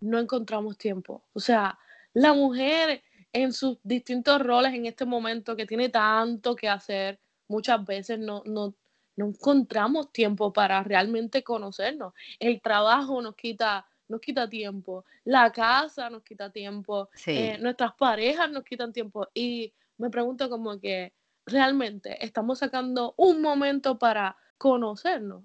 no 0.00 0.18
encontramos 0.18 0.76
tiempo. 0.76 1.22
O 1.32 1.40
sea, 1.40 1.78
la 2.12 2.34
mujer 2.34 3.02
en 3.32 3.52
sus 3.52 3.78
distintos 3.82 4.42
roles 4.42 4.74
en 4.74 4.86
este 4.86 5.06
momento 5.06 5.56
que 5.56 5.66
tiene 5.66 5.88
tanto 5.88 6.54
que 6.56 6.68
hacer, 6.68 7.18
muchas 7.48 7.84
veces 7.86 8.18
no, 8.18 8.42
no, 8.44 8.74
no 9.16 9.26
encontramos 9.26 10.12
tiempo 10.12 10.52
para 10.52 10.82
realmente 10.82 11.42
conocernos. 11.42 12.14
El 12.38 12.60
trabajo 12.60 13.20
nos 13.22 13.34
quita, 13.34 13.86
nos 14.08 14.20
quita 14.20 14.48
tiempo, 14.48 15.04
la 15.24 15.52
casa 15.52 16.10
nos 16.10 16.22
quita 16.22 16.50
tiempo, 16.50 17.08
eh, 17.26 17.58
nuestras 17.58 17.94
parejas 17.94 18.50
nos 18.50 18.64
quitan 18.64 18.92
tiempo. 18.92 19.28
Y 19.34 19.72
me 19.98 20.10
pregunto 20.10 20.48
como 20.48 20.78
que 20.80 21.12
realmente 21.46 22.24
estamos 22.24 22.58
sacando 22.58 23.14
un 23.16 23.42
momento 23.42 23.98
para 23.98 24.36
conocernos. 24.58 25.44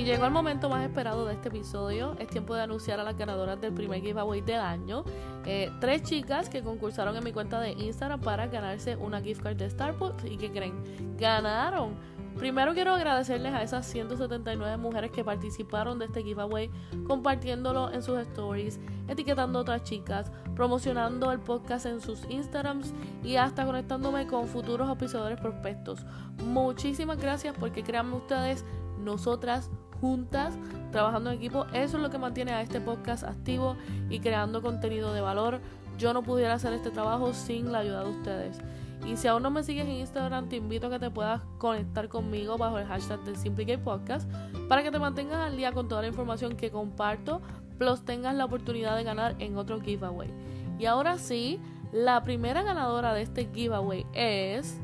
Y 0.00 0.04
llegó 0.04 0.24
el 0.24 0.30
momento 0.30 0.70
más 0.70 0.82
esperado 0.82 1.26
de 1.26 1.34
este 1.34 1.48
episodio. 1.48 2.16
Es 2.18 2.26
tiempo 2.28 2.54
de 2.54 2.62
anunciar 2.62 2.98
a 2.98 3.04
las 3.04 3.18
ganadoras 3.18 3.60
del 3.60 3.74
primer 3.74 4.00
giveaway 4.00 4.40
del 4.40 4.60
año. 4.60 5.04
Eh, 5.44 5.70
tres 5.78 6.04
chicas 6.04 6.48
que 6.48 6.62
concursaron 6.62 7.14
en 7.18 7.22
mi 7.22 7.32
cuenta 7.32 7.60
de 7.60 7.72
Instagram 7.72 8.18
para 8.18 8.46
ganarse 8.46 8.96
una 8.96 9.20
gift 9.20 9.42
card 9.42 9.56
de 9.56 9.68
Starbucks. 9.68 10.24
¿Y 10.24 10.38
que 10.38 10.50
creen? 10.50 10.72
Ganaron. 11.18 11.96
Primero 12.38 12.72
quiero 12.72 12.94
agradecerles 12.94 13.52
a 13.52 13.62
esas 13.62 13.84
179 13.88 14.78
mujeres 14.78 15.10
que 15.10 15.22
participaron 15.22 15.98
de 15.98 16.06
este 16.06 16.22
giveaway, 16.22 16.70
compartiéndolo 17.06 17.92
en 17.92 18.02
sus 18.02 18.18
stories, 18.20 18.80
etiquetando 19.06 19.58
a 19.58 19.62
otras 19.62 19.82
chicas, 19.82 20.32
promocionando 20.56 21.30
el 21.30 21.40
podcast 21.40 21.84
en 21.84 22.00
sus 22.00 22.24
Instagrams 22.30 22.94
y 23.22 23.36
hasta 23.36 23.66
conectándome 23.66 24.26
con 24.26 24.48
futuros 24.48 24.90
episodios 24.90 25.38
prospectos. 25.38 26.06
Muchísimas 26.42 27.18
gracias 27.18 27.54
porque 27.60 27.82
créanme 27.82 28.16
ustedes, 28.16 28.64
nosotras 28.98 29.70
juntas, 30.00 30.54
trabajando 30.92 31.30
en 31.30 31.36
equipo, 31.36 31.66
eso 31.72 31.96
es 31.96 32.02
lo 32.02 32.10
que 32.10 32.18
mantiene 32.18 32.52
a 32.52 32.62
este 32.62 32.80
podcast 32.80 33.24
activo 33.24 33.76
y 34.08 34.20
creando 34.20 34.62
contenido 34.62 35.12
de 35.12 35.20
valor. 35.20 35.60
Yo 35.98 36.14
no 36.14 36.22
pudiera 36.22 36.54
hacer 36.54 36.72
este 36.72 36.90
trabajo 36.90 37.34
sin 37.34 37.72
la 37.72 37.80
ayuda 37.80 38.04
de 38.04 38.10
ustedes. 38.10 38.58
Y 39.06 39.16
si 39.16 39.28
aún 39.28 39.42
no 39.42 39.50
me 39.50 39.62
sigues 39.62 39.86
en 39.86 39.92
Instagram, 39.92 40.48
te 40.48 40.56
invito 40.56 40.86
a 40.86 40.90
que 40.90 40.98
te 40.98 41.10
puedas 41.10 41.40
conectar 41.58 42.08
conmigo 42.08 42.58
bajo 42.58 42.78
el 42.78 42.86
hashtag 42.86 43.20
del 43.24 43.36
Simply 43.36 43.76
Podcast 43.78 44.30
para 44.68 44.82
que 44.82 44.90
te 44.90 44.98
mantengas 44.98 45.38
al 45.38 45.56
día 45.56 45.72
con 45.72 45.88
toda 45.88 46.02
la 46.02 46.08
información 46.08 46.56
que 46.56 46.70
comparto, 46.70 47.40
plus 47.78 48.04
tengas 48.04 48.34
la 48.34 48.44
oportunidad 48.44 48.96
de 48.96 49.04
ganar 49.04 49.36
en 49.38 49.56
otro 49.56 49.80
giveaway. 49.80 50.30
Y 50.78 50.86
ahora 50.86 51.18
sí, 51.18 51.58
la 51.92 52.22
primera 52.22 52.62
ganadora 52.62 53.14
de 53.14 53.22
este 53.22 53.48
giveaway 53.52 54.06
es 54.12 54.78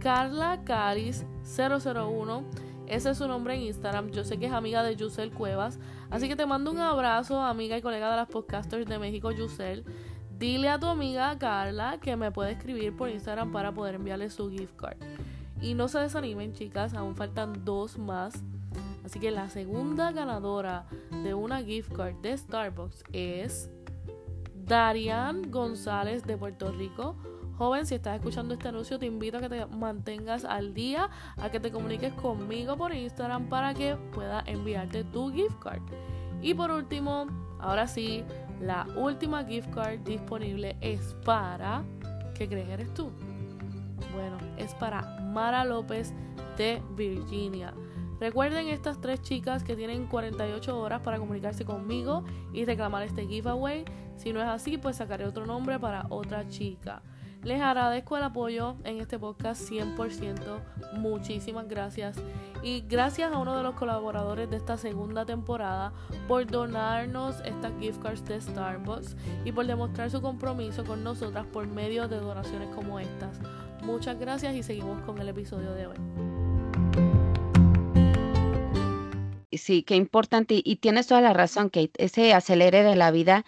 Carla 0.00 0.62
Caris 0.64 1.24
001 1.56 2.44
ese 2.90 3.10
es 3.10 3.18
su 3.18 3.28
nombre 3.28 3.54
en 3.54 3.62
Instagram. 3.62 4.10
Yo 4.10 4.24
sé 4.24 4.36
que 4.36 4.46
es 4.46 4.52
amiga 4.52 4.82
de 4.82 4.96
Yusel 4.96 5.30
Cuevas. 5.30 5.78
Así 6.10 6.28
que 6.28 6.34
te 6.34 6.44
mando 6.44 6.72
un 6.72 6.78
abrazo, 6.78 7.40
amiga 7.40 7.78
y 7.78 7.82
colega 7.82 8.10
de 8.10 8.16
las 8.16 8.28
podcasters 8.28 8.84
de 8.86 8.98
México, 8.98 9.30
Yusel. 9.30 9.84
Dile 10.36 10.68
a 10.70 10.80
tu 10.80 10.86
amiga 10.86 11.38
Carla 11.38 11.98
que 12.02 12.16
me 12.16 12.32
puede 12.32 12.50
escribir 12.50 12.96
por 12.96 13.08
Instagram 13.08 13.52
para 13.52 13.70
poder 13.70 13.94
enviarle 13.94 14.28
su 14.28 14.50
gift 14.50 14.74
card. 14.74 14.96
Y 15.62 15.74
no 15.74 15.86
se 15.86 16.00
desanimen, 16.00 16.52
chicas, 16.52 16.94
aún 16.94 17.14
faltan 17.14 17.64
dos 17.64 17.96
más. 17.96 18.42
Así 19.04 19.20
que 19.20 19.30
la 19.30 19.48
segunda 19.50 20.10
ganadora 20.10 20.86
de 21.22 21.32
una 21.32 21.62
gift 21.62 21.92
card 21.92 22.16
de 22.22 22.36
Starbucks 22.36 23.04
es 23.12 23.70
Darian 24.56 25.48
González 25.48 26.24
de 26.24 26.36
Puerto 26.36 26.72
Rico. 26.72 27.14
Joven, 27.60 27.84
si 27.84 27.96
estás 27.96 28.16
escuchando 28.16 28.54
este 28.54 28.68
anuncio, 28.68 28.98
te 28.98 29.04
invito 29.04 29.36
a 29.36 29.40
que 29.42 29.50
te 29.50 29.66
mantengas 29.66 30.46
al 30.46 30.72
día, 30.72 31.10
a 31.36 31.50
que 31.50 31.60
te 31.60 31.70
comuniques 31.70 32.10
conmigo 32.14 32.74
por 32.78 32.94
Instagram 32.94 33.50
para 33.50 33.74
que 33.74 33.96
pueda 34.14 34.42
enviarte 34.46 35.04
tu 35.04 35.30
gift 35.30 35.58
card. 35.62 35.82
Y 36.40 36.54
por 36.54 36.70
último, 36.70 37.26
ahora 37.58 37.86
sí, 37.86 38.24
la 38.62 38.86
última 38.96 39.44
gift 39.44 39.68
card 39.74 39.98
disponible 39.98 40.78
es 40.80 41.14
para... 41.26 41.84
¿Qué 42.34 42.48
crees 42.48 42.66
eres 42.70 42.94
tú? 42.94 43.10
Bueno, 44.14 44.38
es 44.56 44.72
para 44.76 45.02
Mara 45.20 45.62
López 45.66 46.14
de 46.56 46.82
Virginia. 46.96 47.74
Recuerden 48.20 48.68
estas 48.68 49.02
tres 49.02 49.20
chicas 49.20 49.64
que 49.64 49.76
tienen 49.76 50.06
48 50.06 50.78
horas 50.78 51.02
para 51.02 51.18
comunicarse 51.18 51.66
conmigo 51.66 52.24
y 52.54 52.64
reclamar 52.64 53.02
este 53.02 53.26
giveaway. 53.26 53.84
Si 54.16 54.32
no 54.32 54.40
es 54.40 54.48
así, 54.48 54.78
pues 54.78 54.96
sacaré 54.96 55.26
otro 55.26 55.44
nombre 55.44 55.78
para 55.78 56.06
otra 56.08 56.48
chica. 56.48 57.02
Les 57.42 57.60
agradezco 57.62 58.18
el 58.18 58.22
apoyo 58.22 58.76
en 58.84 59.00
este 59.00 59.18
podcast 59.18 59.62
100%. 59.62 60.60
Muchísimas 60.92 61.66
gracias. 61.68 62.16
Y 62.62 62.82
gracias 62.82 63.32
a 63.32 63.38
uno 63.38 63.56
de 63.56 63.62
los 63.62 63.74
colaboradores 63.76 64.50
de 64.50 64.58
esta 64.58 64.76
segunda 64.76 65.24
temporada 65.24 65.92
por 66.28 66.46
donarnos 66.46 67.40
estas 67.40 67.72
gift 67.80 68.02
cards 68.02 68.24
de 68.26 68.40
Starbucks 68.40 69.16
y 69.46 69.52
por 69.52 69.66
demostrar 69.66 70.10
su 70.10 70.20
compromiso 70.20 70.84
con 70.84 71.02
nosotras 71.02 71.46
por 71.46 71.66
medio 71.66 72.08
de 72.08 72.18
donaciones 72.18 72.68
como 72.74 73.00
estas. 73.00 73.40
Muchas 73.82 74.18
gracias 74.18 74.54
y 74.54 74.62
seguimos 74.62 75.00
con 75.02 75.18
el 75.18 75.28
episodio 75.30 75.72
de 75.72 75.86
hoy. 75.86 76.29
Sí, 79.52 79.82
qué 79.82 79.96
importante. 79.96 80.62
Y 80.64 80.76
tienes 80.76 81.08
toda 81.08 81.20
la 81.20 81.32
razón, 81.32 81.70
Kate. 81.70 81.92
Ese 81.96 82.32
acelere 82.34 82.84
de 82.84 82.94
la 82.94 83.10
vida 83.10 83.44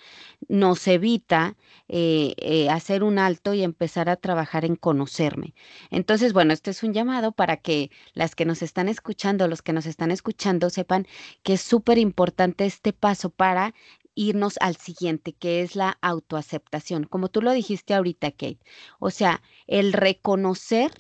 nos 0.49 0.89
evita 0.89 1.57
eh, 1.89 2.35
eh, 2.39 2.69
hacer 2.71 3.05
un 3.05 3.21
alto 3.21 3.55
y 3.55 3.63
empezar 3.63 4.09
a 4.09 4.17
trabajar 4.17 4.65
en 4.65 4.75
conocerme. 4.75 5.55
Entonces, 5.91 6.33
bueno, 6.33 6.53
este 6.53 6.73
es 6.73 6.83
un 6.83 6.93
llamado 6.93 7.31
para 7.31 7.57
que 7.57 7.91
las 8.15 8.35
que 8.35 8.45
nos 8.45 8.63
están 8.63 8.89
escuchando, 8.89 9.47
los 9.47 9.63
que 9.63 9.73
nos 9.73 9.87
están 9.87 10.11
escuchando, 10.11 10.71
sepan 10.71 11.07
que 11.45 11.53
es 11.53 11.61
súper 11.63 11.99
importante 11.99 12.67
este 12.67 12.93
paso 12.93 13.31
para 13.31 13.73
irnos 14.17 14.57
al 14.61 14.77
siguiente, 14.77 15.35
que 15.35 15.63
es 15.63 15.77
la 15.77 15.99
autoaceptación. 16.03 17.05
Como 17.05 17.29
tú 17.29 17.43
lo 17.43 17.53
dijiste 17.53 17.95
ahorita, 17.95 18.33
Kate. 18.33 18.59
O 18.99 19.11
sea, 19.11 19.41
el 19.69 19.93
reconocer 19.93 20.91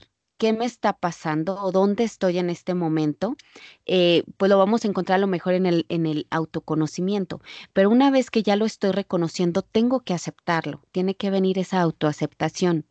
qué 0.42 0.52
me 0.52 0.64
está 0.64 0.92
pasando 0.92 1.54
o 1.62 1.70
dónde 1.70 2.02
estoy 2.02 2.38
en 2.38 2.50
este 2.50 2.74
momento, 2.74 3.36
eh, 3.86 4.24
pues 4.38 4.48
lo 4.48 4.58
vamos 4.58 4.84
a 4.84 4.88
encontrar 4.88 5.18
a 5.18 5.20
lo 5.20 5.28
mejor 5.28 5.54
en 5.54 5.66
el, 5.66 5.86
en 5.88 6.04
el 6.04 6.26
autoconocimiento. 6.30 7.40
Pero 7.72 7.90
una 7.90 8.10
vez 8.10 8.28
que 8.28 8.42
ya 8.42 8.56
lo 8.56 8.64
estoy 8.64 8.90
reconociendo, 8.90 9.62
tengo 9.62 10.00
que 10.00 10.14
aceptarlo, 10.14 10.82
tiene 10.90 11.14
que 11.14 11.30
venir 11.30 11.60
esa 11.60 11.80
autoaceptación. 11.80 12.86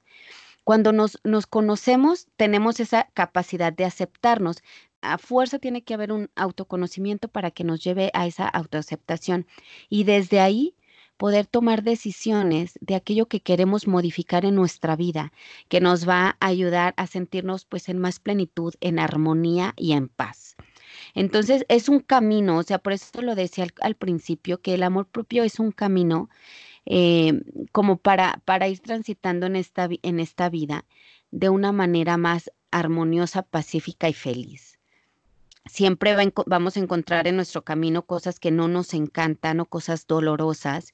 Cuando 0.63 0.93
nos, 0.93 1.19
nos 1.25 1.45
conocemos, 1.45 2.29
tenemos 2.37 2.79
esa 2.79 3.09
capacidad 3.13 3.73
de 3.73 3.83
aceptarnos. 3.83 4.63
A 5.01 5.17
fuerza 5.17 5.59
tiene 5.59 5.83
que 5.83 5.93
haber 5.93 6.13
un 6.13 6.29
autoconocimiento 6.35 7.27
para 7.27 7.51
que 7.51 7.65
nos 7.65 7.83
lleve 7.83 8.11
a 8.13 8.27
esa 8.27 8.47
autoaceptación. 8.47 9.45
Y 9.89 10.05
desde 10.05 10.39
ahí 10.39 10.77
poder 11.21 11.45
tomar 11.45 11.83
decisiones 11.83 12.79
de 12.81 12.95
aquello 12.95 13.27
que 13.27 13.41
queremos 13.41 13.87
modificar 13.87 14.43
en 14.43 14.55
nuestra 14.55 14.95
vida, 14.95 15.31
que 15.69 15.79
nos 15.79 16.09
va 16.09 16.35
a 16.39 16.47
ayudar 16.47 16.95
a 16.97 17.05
sentirnos 17.05 17.63
pues 17.65 17.89
en 17.89 17.99
más 17.99 18.19
plenitud, 18.19 18.73
en 18.81 18.97
armonía 18.97 19.75
y 19.77 19.91
en 19.91 20.07
paz. 20.07 20.55
Entonces 21.13 21.63
es 21.69 21.89
un 21.89 21.99
camino, 21.99 22.57
o 22.57 22.63
sea, 22.63 22.79
por 22.79 22.93
eso 22.93 23.21
lo 23.21 23.35
decía 23.35 23.67
al, 23.81 23.93
principio, 23.93 24.61
que 24.63 24.73
el 24.73 24.81
amor 24.81 25.05
propio 25.09 25.43
es 25.43 25.59
un 25.59 25.71
camino 25.71 26.27
eh, 26.87 27.39
como 27.71 27.97
para, 27.97 28.41
para 28.43 28.67
ir 28.67 28.79
transitando 28.79 29.45
en 29.45 29.57
esta, 29.57 29.87
en 30.01 30.19
esta 30.19 30.49
vida 30.49 30.85
de 31.29 31.49
una 31.49 31.71
manera 31.71 32.17
más 32.17 32.51
armoniosa, 32.71 33.43
pacífica 33.43 34.09
y 34.09 34.13
feliz 34.13 34.70
siempre 35.65 36.15
vamos 36.45 36.77
a 36.77 36.79
encontrar 36.79 37.27
en 37.27 37.35
nuestro 37.35 37.63
camino 37.63 38.05
cosas 38.05 38.39
que 38.39 38.51
no 38.51 38.67
nos 38.67 38.93
encantan 38.93 39.59
o 39.59 39.65
cosas 39.65 40.07
dolorosas. 40.07 40.93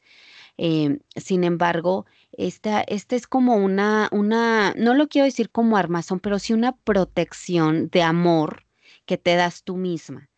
Em, 0.58 1.00
sin 1.16 1.44
embargo, 1.44 2.06
esta, 2.32 2.82
esta 2.82 3.16
es 3.16 3.28
como 3.28 3.56
una, 3.58 4.10
una, 4.12 4.74
no 4.78 4.94
lo 4.96 5.08
quiero 5.08 5.26
decir 5.26 5.52
como 5.52 5.78
armazón, 5.78 6.20
pero 6.20 6.40
sí 6.40 6.54
una 6.54 6.76
protección 6.78 7.90
de 7.90 8.04
amor 8.04 8.66
que 9.06 9.18
te 9.18 9.36
das 9.36 9.64
tú 9.64 9.78
misma. 9.78 10.30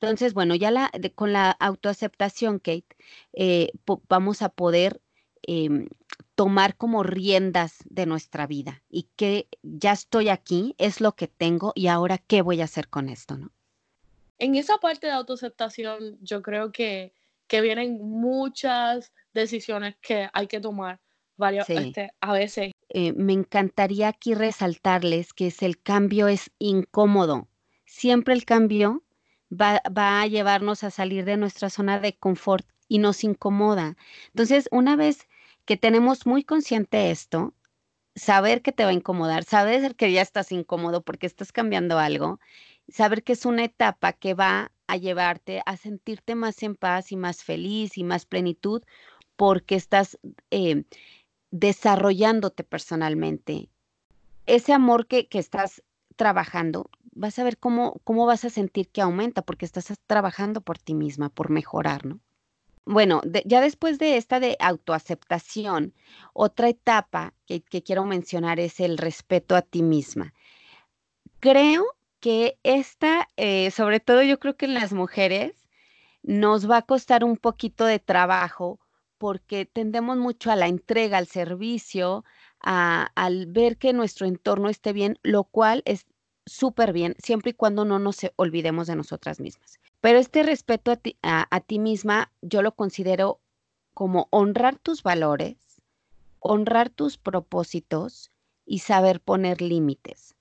Entonces, 0.00 0.34
bueno, 0.34 0.54
ya 0.54 0.70
la, 0.70 0.90
con 1.14 1.32
la 1.32 1.50
autoaceptación, 1.50 2.58
Kate, 2.60 2.86
eh, 3.32 3.72
vamos 4.08 4.42
a 4.42 4.48
poder 4.50 5.02
em, 5.42 5.88
tomar 6.34 6.76
como 6.76 7.02
riendas 7.02 7.78
de 7.86 8.06
nuestra 8.06 8.46
vida 8.46 8.82
y 8.88 9.08
que 9.16 9.48
ya 9.62 9.92
estoy 9.92 10.28
aquí, 10.28 10.74
es 10.78 11.00
lo 11.00 11.14
que 11.16 11.28
tengo 11.28 11.72
y 11.74 11.88
ahora 11.88 12.18
qué 12.18 12.42
voy 12.42 12.60
a 12.60 12.64
hacer 12.64 12.88
con 12.88 13.08
esto, 13.08 13.36
¿no? 13.36 13.52
En 14.38 14.54
esa 14.54 14.78
parte 14.78 15.06
de 15.06 15.12
autoaceptación 15.12 16.18
yo 16.20 16.42
creo 16.42 16.72
que, 16.72 17.12
vienen 17.50 17.98
muchas 18.02 19.12
decisiones 19.32 19.96
que 20.02 20.28
hay 20.34 20.46
que 20.46 20.60
tomar 20.60 21.00
varias, 21.36 21.68
este, 21.70 22.10
a 22.20 22.32
veces. 22.32 22.72
Eh, 22.90 23.14
me 23.14 23.32
encantaría 23.32 24.08
aquí 24.08 24.34
resaltarles 24.34 25.32
que 25.32 25.46
es 25.46 25.62
el 25.62 25.80
cambio 25.80 26.28
es 26.28 26.50
incómodo. 26.58 27.48
Siempre 27.86 28.34
el 28.34 28.44
cambio 28.44 29.02
va, 29.50 29.80
va 29.96 30.20
a 30.20 30.26
llevarnos 30.26 30.84
a 30.84 30.90
salir 30.90 31.24
de 31.24 31.38
nuestra 31.38 31.70
zona 31.70 32.00
de 32.00 32.16
confort 32.16 32.66
y 32.86 32.98
nos 32.98 33.24
incomoda. 33.24 33.96
Entonces, 34.28 34.68
una 34.70 34.96
vez 34.96 35.26
que 35.64 35.78
tenemos 35.78 36.26
muy 36.26 36.44
consciente 36.44 37.10
esto, 37.10 37.54
saber 38.14 38.62
que 38.62 38.72
te 38.72 38.84
va 38.84 38.90
a 38.90 38.94
incomodar, 38.94 39.44
saber 39.44 39.94
que 39.96 40.12
ya 40.12 40.22
estás 40.22 40.52
incómodo 40.52 41.02
porque 41.02 41.26
estás 41.26 41.52
cambiando 41.52 41.98
algo 41.98 42.40
saber 42.88 43.22
que 43.22 43.34
es 43.34 43.44
una 43.44 43.64
etapa 43.64 44.12
que 44.12 44.34
va 44.34 44.72
a 44.86 44.96
llevarte 44.96 45.62
a 45.66 45.76
sentirte 45.76 46.34
más 46.34 46.62
en 46.62 46.74
paz 46.74 47.12
y 47.12 47.16
más 47.16 47.44
feliz 47.44 47.98
y 47.98 48.04
más 48.04 48.24
plenitud 48.24 48.82
porque 49.36 49.74
estás 49.74 50.18
eh, 50.50 50.84
desarrollándote 51.50 52.64
personalmente. 52.64 53.68
Ese 54.46 54.72
amor 54.72 55.06
que, 55.06 55.28
que, 55.28 55.38
estás 55.38 55.82
trabajando, 56.16 56.90
vas 57.12 57.38
a 57.38 57.44
ver 57.44 57.58
cómo, 57.58 58.00
cómo 58.04 58.26
vas 58.26 58.44
a 58.44 58.50
sentir 58.50 58.88
que 58.88 59.02
aumenta 59.02 59.42
porque 59.42 59.66
estás 59.66 59.92
trabajando 60.06 60.62
por 60.62 60.78
ti 60.78 60.94
misma, 60.94 61.28
por 61.28 61.50
mejorar, 61.50 62.06
¿no? 62.06 62.20
Bueno, 62.86 63.20
ya 63.44 63.60
después 63.60 63.98
de 63.98 64.16
esta 64.16 64.40
de 64.40 64.56
autoaceptación, 64.60 65.92
otra 66.32 66.70
etapa 66.70 67.34
que, 67.44 67.60
que 67.60 67.82
quiero 67.82 68.06
mencionar 68.06 68.58
es 68.58 68.80
el 68.80 68.96
respeto 68.96 69.56
a 69.56 69.60
ti 69.60 69.82
misma. 69.82 70.32
Creo 71.38 71.97
que 72.20 72.58
esta, 72.62 73.28
eh, 73.36 73.70
sobre 73.70 74.00
todo 74.00 74.22
yo 74.22 74.38
creo 74.38 74.56
que 74.56 74.66
en 74.66 74.74
las 74.74 74.92
mujeres, 74.92 75.54
nos 76.22 76.68
va 76.68 76.78
a 76.78 76.82
costar 76.82 77.24
un 77.24 77.36
poquito 77.36 77.84
de 77.84 77.98
trabajo 77.98 78.80
porque 79.18 79.66
tendemos 79.66 80.16
mucho 80.16 80.50
a 80.50 80.56
la 80.56 80.68
entrega, 80.68 81.18
al 81.18 81.26
servicio, 81.26 82.24
al 82.60 83.46
ver 83.46 83.76
que 83.78 83.92
nuestro 83.92 84.26
entorno 84.26 84.68
esté 84.68 84.92
bien, 84.92 85.18
lo 85.22 85.44
cual 85.44 85.82
es 85.86 86.06
súper 86.46 86.92
bien, 86.92 87.14
siempre 87.18 87.50
y 87.50 87.54
cuando 87.54 87.84
no 87.84 87.98
nos 87.98 88.18
olvidemos 88.36 88.86
de 88.86 88.96
nosotras 88.96 89.40
mismas. 89.40 89.78
Pero 90.00 90.18
este 90.18 90.42
respeto 90.42 90.90
a 90.90 90.96
ti, 90.96 91.16
a 91.22 91.60
ti 91.60 91.78
misma, 91.78 92.32
yo 92.42 92.62
lo 92.62 92.72
considero 92.72 93.40
como 93.94 94.28
honrar 94.30 94.76
tus 94.76 95.02
valores, 95.02 95.56
honrar 96.38 96.90
tus 96.90 97.16
propósitos 97.16 98.30
y 98.64 98.80
saber 98.80 99.20
poner 99.20 99.60
límites. 99.60 100.36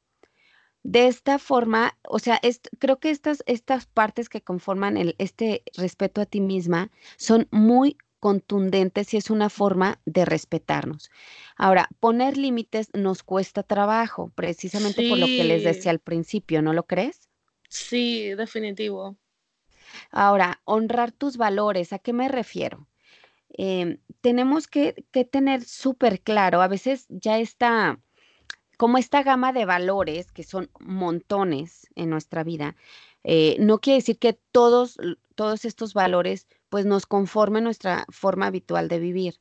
De 0.88 1.08
esta 1.08 1.38
forma, 1.38 1.98
o 2.08 2.18
sea, 2.18 2.40
creo 2.80 2.98
que 2.98 3.10
estas, 3.10 3.44
estas 3.46 3.88
partes 3.88 4.30
que 4.30 4.42
conforman 4.42 4.96
el, 4.96 5.16
este 5.18 5.62
respeto 5.76 6.22
a 6.22 6.26
ti 6.26 6.40
misma 6.40 6.92
son 7.18 7.50
muy 7.52 7.98
contundentes 8.22 9.14
y 9.14 9.18
es 9.18 9.30
una 9.30 9.50
forma 9.50 10.00
de 10.06 10.24
respetarnos. 10.24 11.12
Ahora, 11.58 11.90
poner 12.00 12.38
límites 12.38 12.88
nos 12.94 13.22
cuesta 13.22 13.64
trabajo, 13.64 14.32
precisamente 14.34 15.04
por 15.04 15.18
lo 15.18 15.28
que 15.28 15.44
les 15.44 15.62
decía 15.64 15.92
al 15.92 16.00
principio, 16.00 16.62
¿no 16.62 16.72
lo 16.72 16.86
crees? 16.86 17.28
Sí, 17.70 18.34
definitivo. 18.36 19.18
Ahora, 20.10 20.62
honrar 20.64 21.12
tus 21.12 21.36
valores, 21.36 21.92
¿a 21.92 22.00
qué 22.00 22.14
me 22.14 22.30
refiero? 22.30 22.88
Em, 23.50 24.00
tenemos 24.22 24.68
que, 24.68 25.06
que 25.12 25.26
tener 25.26 25.66
súper 25.66 26.22
claro, 26.22 26.62
a 26.62 26.70
veces 26.70 27.08
ya 27.10 27.40
está 27.40 28.00
como 28.78 28.98
esta 28.98 29.24
gama 29.24 29.54
de 29.54 29.66
valores, 29.66 30.32
que 30.32 30.44
son 30.44 30.70
montones 30.80 31.88
en 31.96 32.10
nuestra 32.10 32.44
vida, 32.44 32.76
eh, 33.24 33.58
no 33.60 33.80
quiere 33.80 33.98
decir 33.98 34.20
que 34.20 34.34
todos, 34.52 34.98
todos 35.36 35.66
estos 35.66 35.94
valores 35.94 36.48
pues 36.70 36.86
nos 36.86 37.06
conformen 37.06 37.64
nuestra 37.64 38.06
forma 38.10 38.48
habitual 38.48 38.88
de 38.88 39.00
vivir, 39.00 39.40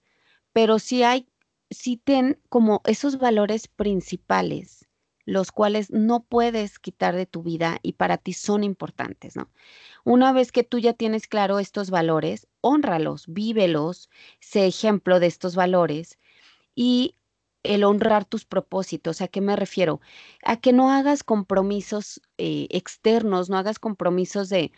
pero 0.52 0.78
sí 0.78 1.02
hay, 1.02 1.28
sí 1.70 1.96
ten 1.96 2.40
como 2.48 2.82
esos 2.86 3.18
valores 3.18 3.68
principales, 3.68 4.88
los 5.24 5.52
cuales 5.52 5.90
no 5.90 6.24
puedes 6.24 6.78
quitar 6.78 7.14
de 7.14 7.26
tu 7.26 7.42
vida 7.42 7.78
y 7.82 7.94
para 7.94 8.16
ti 8.16 8.32
son 8.32 8.64
importantes, 8.64 9.36
¿no? 9.36 9.50
Una 10.04 10.32
vez 10.32 10.52
que 10.52 10.64
tú 10.64 10.78
ya 10.78 10.94
tienes 10.94 11.26
claro 11.26 11.58
estos 11.58 11.90
valores, 11.90 12.46
honralos, 12.60 13.26
vívelos, 13.28 14.08
sé 14.40 14.66
ejemplo 14.66 15.20
de 15.20 15.26
estos 15.26 15.56
valores 15.56 16.18
y 16.76 17.15
el 17.74 17.84
honrar 17.84 18.24
tus 18.24 18.44
propósitos. 18.44 19.20
¿A 19.20 19.28
qué 19.28 19.40
me 19.40 19.56
refiero? 19.56 20.00
A 20.44 20.56
que 20.60 20.72
no 20.72 20.90
hagas 20.90 21.24
compromisos 21.24 22.20
eh, 22.38 22.66
externos, 22.70 23.50
no 23.50 23.58
hagas 23.58 23.78
compromisos 23.78 24.48
de, 24.48 24.72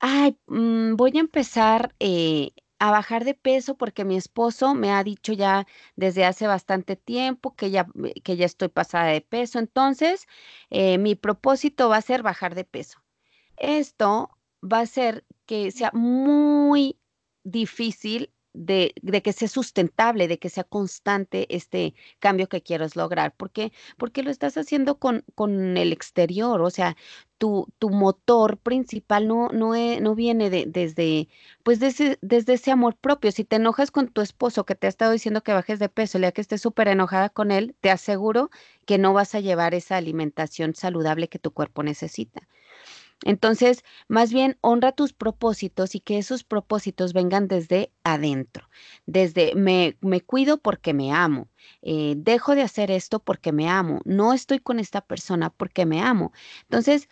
ay, 0.00 0.38
mm, 0.46 0.96
voy 0.96 1.12
a 1.16 1.20
empezar 1.20 1.94
eh, 2.00 2.52
a 2.78 2.90
bajar 2.90 3.24
de 3.24 3.34
peso 3.34 3.76
porque 3.76 4.04
mi 4.04 4.16
esposo 4.16 4.74
me 4.74 4.92
ha 4.92 5.02
dicho 5.04 5.32
ya 5.32 5.66
desde 5.96 6.24
hace 6.24 6.46
bastante 6.46 6.96
tiempo 6.96 7.54
que 7.56 7.70
ya, 7.70 7.88
que 8.24 8.36
ya 8.36 8.46
estoy 8.46 8.68
pasada 8.68 9.06
de 9.08 9.20
peso. 9.20 9.58
Entonces, 9.58 10.26
eh, 10.70 10.98
mi 10.98 11.14
propósito 11.16 11.88
va 11.88 11.96
a 11.98 12.02
ser 12.02 12.22
bajar 12.22 12.54
de 12.54 12.64
peso. 12.64 13.00
Esto 13.56 14.30
va 14.62 14.80
a 14.80 14.86
ser 14.86 15.26
que 15.46 15.70
sea 15.72 15.90
muy 15.92 16.98
difícil 17.44 18.32
de, 18.52 18.94
que 19.22 19.32
sea 19.32 19.48
sustentable, 19.48 20.28
de 20.28 20.38
que 20.38 20.48
sea 20.48 20.64
constante 20.64 21.46
este 21.54 21.94
cambio 22.18 22.48
que 22.48 22.62
quieres 22.62 22.96
lograr. 22.96 23.34
¿Por 23.34 23.50
qué? 23.50 23.72
Porque 23.96 24.22
lo 24.22 24.30
estás 24.30 24.56
haciendo 24.56 24.98
con, 24.98 25.24
con 25.34 25.76
el 25.76 25.92
exterior, 25.92 26.60
o 26.60 26.70
sea, 26.70 26.96
tu, 27.38 27.68
tu 27.78 27.90
motor 27.90 28.58
principal 28.58 29.28
no, 29.28 29.48
no, 29.50 29.74
no 30.00 30.14
viene 30.14 30.50
de, 30.50 30.64
desde, 30.66 31.28
pues 31.62 31.80
desde, 31.80 32.18
desde 32.20 32.54
ese 32.54 32.70
amor 32.70 32.96
propio. 32.96 33.32
Si 33.32 33.44
te 33.44 33.56
enojas 33.56 33.90
con 33.90 34.08
tu 34.08 34.20
esposo 34.20 34.64
que 34.64 34.74
te 34.74 34.86
ha 34.86 34.90
estado 34.90 35.12
diciendo 35.12 35.42
que 35.42 35.52
bajes 35.52 35.78
de 35.78 35.88
peso, 35.88 36.18
ya 36.18 36.32
que 36.32 36.40
estés 36.40 36.60
súper 36.60 36.88
enojada 36.88 37.30
con 37.30 37.50
él, 37.52 37.76
te 37.80 37.90
aseguro 37.90 38.50
que 38.86 38.98
no 38.98 39.12
vas 39.12 39.34
a 39.34 39.40
llevar 39.40 39.74
esa 39.74 39.96
alimentación 39.96 40.74
saludable 40.74 41.28
que 41.28 41.38
tu 41.38 41.52
cuerpo 41.52 41.82
necesita. 41.82 42.48
Entonces, 43.24 43.84
más 44.06 44.32
bien 44.32 44.58
honra 44.60 44.92
tus 44.92 45.12
propósitos 45.12 45.94
y 45.94 46.00
que 46.00 46.18
esos 46.18 46.44
propósitos 46.44 47.12
vengan 47.12 47.48
desde 47.48 47.92
adentro, 48.04 48.68
desde 49.06 49.54
me, 49.56 49.96
me 50.00 50.20
cuido 50.20 50.58
porque 50.58 50.94
me 50.94 51.12
amo, 51.12 51.48
eh, 51.82 52.14
dejo 52.16 52.54
de 52.54 52.62
hacer 52.62 52.90
esto 52.90 53.18
porque 53.18 53.52
me 53.52 53.68
amo, 53.68 54.00
no 54.04 54.32
estoy 54.32 54.60
con 54.60 54.78
esta 54.78 55.00
persona 55.00 55.50
porque 55.50 55.84
me 55.84 56.00
amo. 56.00 56.32
Entonces, 56.62 57.08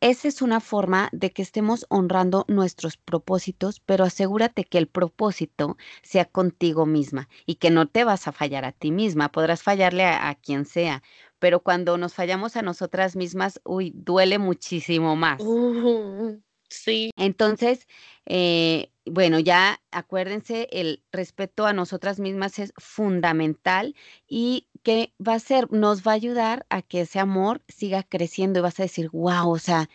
esa 0.00 0.28
es 0.28 0.42
una 0.42 0.60
forma 0.60 1.08
de 1.12 1.32
que 1.32 1.40
estemos 1.40 1.86
honrando 1.88 2.44
nuestros 2.48 2.98
propósitos, 2.98 3.80
pero 3.80 4.04
asegúrate 4.04 4.64
que 4.64 4.76
el 4.76 4.88
propósito 4.88 5.78
sea 6.02 6.26
contigo 6.26 6.84
misma 6.84 7.30
y 7.46 7.54
que 7.54 7.70
no 7.70 7.88
te 7.88 8.04
vas 8.04 8.28
a 8.28 8.32
fallar 8.32 8.66
a 8.66 8.72
ti 8.72 8.92
misma. 8.92 9.32
Podrás 9.32 9.62
fallarle 9.62 10.04
a, 10.04 10.34
quien 10.34 10.66
sea, 10.66 11.02
pero 11.38 11.60
cuando 11.60 11.98
nos 11.98 12.14
fallamos 12.14 12.56
a 12.56 12.62
nosotras 12.62 13.16
mismas, 13.16 13.60
uy, 13.64 13.92
duele 13.94 14.38
muchísimo 14.38 15.16
más. 15.16 15.40
Uh, 15.40 16.40
sí. 16.68 17.10
Entonces, 17.16 17.86
eh, 18.26 18.90
bueno, 19.04 19.38
ya 19.38 19.80
acuérdense, 19.90 20.68
el 20.72 21.02
respeto 21.12 21.66
a 21.66 21.72
nosotras 21.72 22.18
mismas 22.18 22.58
es 22.58 22.72
fundamental 22.76 23.94
y 24.26 24.68
que 24.82 25.14
va 25.24 25.34
a 25.34 25.38
ser, 25.38 25.70
nos 25.72 26.02
va 26.02 26.12
a 26.12 26.16
ayudar 26.16 26.66
a 26.70 26.82
que 26.82 27.02
ese 27.02 27.18
amor 27.20 27.62
siga 27.68 28.02
creciendo 28.02 28.58
y 28.58 28.62
vas 28.62 28.80
a 28.80 28.84
decir, 28.84 29.10
wow, 29.10 29.50
o 29.50 29.58
sea, 29.58 29.88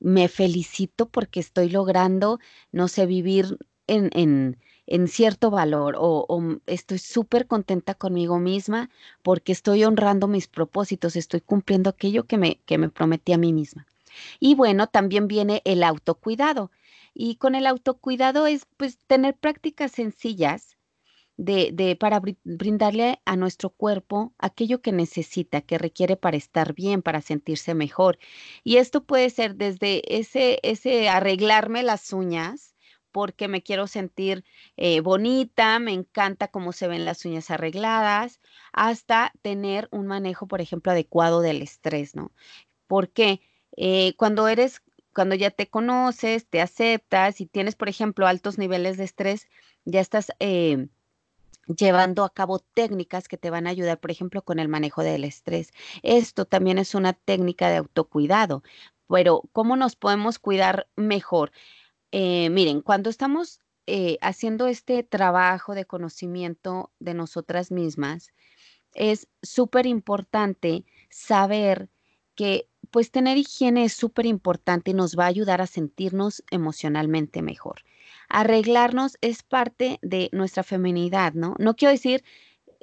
me 0.00 0.28
felicito 0.28 1.08
porque 1.08 1.40
estoy 1.40 1.70
logrando, 1.70 2.38
no 2.72 2.88
sé, 2.88 3.06
vivir 3.06 3.58
en, 3.86 4.10
en, 4.14 4.58
en 4.92 5.08
cierto 5.08 5.50
valor 5.50 5.96
o, 5.98 6.26
o 6.28 6.58
estoy 6.66 6.98
súper 6.98 7.46
contenta 7.46 7.94
conmigo 7.94 8.38
misma 8.38 8.90
porque 9.22 9.52
estoy 9.52 9.84
honrando 9.84 10.28
mis 10.28 10.48
propósitos, 10.48 11.16
estoy 11.16 11.40
cumpliendo 11.40 11.88
aquello 11.88 12.24
que 12.26 12.36
me, 12.36 12.60
que 12.66 12.76
me 12.76 12.90
prometí 12.90 13.32
a 13.32 13.38
mí 13.38 13.54
misma. 13.54 13.86
Y 14.38 14.54
bueno, 14.54 14.88
también 14.88 15.28
viene 15.28 15.62
el 15.64 15.82
autocuidado. 15.82 16.70
Y 17.14 17.36
con 17.36 17.54
el 17.54 17.66
autocuidado 17.66 18.46
es 18.46 18.66
pues 18.76 18.98
tener 19.06 19.34
prácticas 19.34 19.92
sencillas 19.92 20.76
de, 21.38 21.70
de, 21.72 21.96
para 21.96 22.20
brindarle 22.44 23.18
a 23.24 23.36
nuestro 23.36 23.70
cuerpo 23.70 24.34
aquello 24.36 24.82
que 24.82 24.92
necesita, 24.92 25.62
que 25.62 25.78
requiere 25.78 26.18
para 26.18 26.36
estar 26.36 26.74
bien, 26.74 27.00
para 27.00 27.22
sentirse 27.22 27.74
mejor. 27.74 28.18
Y 28.62 28.76
esto 28.76 29.04
puede 29.04 29.30
ser 29.30 29.56
desde 29.56 30.02
ese, 30.18 30.58
ese 30.62 31.08
arreglarme 31.08 31.82
las 31.82 32.12
uñas, 32.12 32.71
porque 33.12 33.48
me 33.48 33.62
quiero 33.62 33.86
sentir 33.86 34.44
eh, 34.76 35.00
bonita, 35.00 35.78
me 35.78 35.92
encanta 35.92 36.48
cómo 36.48 36.72
se 36.72 36.88
ven 36.88 37.04
las 37.04 37.24
uñas 37.24 37.50
arregladas, 37.50 38.40
hasta 38.72 39.32
tener 39.42 39.88
un 39.92 40.06
manejo, 40.06 40.46
por 40.46 40.60
ejemplo, 40.60 40.92
adecuado 40.92 41.40
del 41.40 41.62
estrés, 41.62 42.16
¿no? 42.16 42.32
Porque 42.86 43.40
eh, 43.76 44.14
cuando 44.16 44.48
eres 44.48 44.82
cuando 45.14 45.34
ya 45.34 45.50
te 45.50 45.68
conoces, 45.68 46.46
te 46.46 46.60
aceptas 46.60 47.40
y 47.40 47.46
tienes, 47.46 47.74
por 47.74 47.88
ejemplo, 47.88 48.26
altos 48.26 48.58
niveles 48.58 48.96
de 48.96 49.04
estrés, 49.04 49.46
ya 49.84 50.00
estás 50.00 50.32
eh, 50.40 50.88
llevando 51.66 52.24
a 52.24 52.32
cabo 52.32 52.58
técnicas 52.58 53.28
que 53.28 53.36
te 53.38 53.50
van 53.50 53.66
a 53.66 53.70
ayudar, 53.70 53.98
por 54.00 54.10
ejemplo, 54.10 54.42
con 54.42 54.58
el 54.58 54.68
manejo 54.68 55.02
del 55.02 55.24
estrés. 55.24 55.72
Esto 56.02 56.44
también 56.44 56.78
es 56.78 56.94
una 56.94 57.12
técnica 57.12 57.68
de 57.68 57.76
autocuidado, 57.76 58.62
pero 59.08 59.42
¿cómo 59.52 59.76
nos 59.76 59.96
podemos 59.96 60.38
cuidar 60.38 60.88
mejor? 60.96 61.52
Eh, 62.12 62.50
miren, 62.50 62.82
cuando 62.82 63.10
estamos 63.10 63.60
eh, 63.86 64.18
haciendo 64.20 64.66
este 64.68 65.02
trabajo 65.02 65.74
de 65.74 65.86
conocimiento 65.86 66.92
de 67.00 67.14
nosotras 67.14 67.70
mismas, 67.72 68.32
es 68.94 69.28
súper 69.42 69.86
importante 69.86 70.84
saber 71.08 71.88
que 72.34 72.68
pues 72.90 73.10
tener 73.10 73.38
higiene 73.38 73.84
es 73.84 73.94
súper 73.94 74.26
importante 74.26 74.90
y 74.90 74.94
nos 74.94 75.18
va 75.18 75.24
a 75.24 75.28
ayudar 75.28 75.62
a 75.62 75.66
sentirnos 75.66 76.44
emocionalmente 76.50 77.40
mejor. 77.40 77.82
Arreglarnos 78.28 79.16
es 79.22 79.42
parte 79.42 79.98
de 80.02 80.28
nuestra 80.32 80.62
feminidad, 80.62 81.32
¿no? 81.32 81.54
No 81.58 81.74
quiero 81.74 81.92
decir 81.92 82.22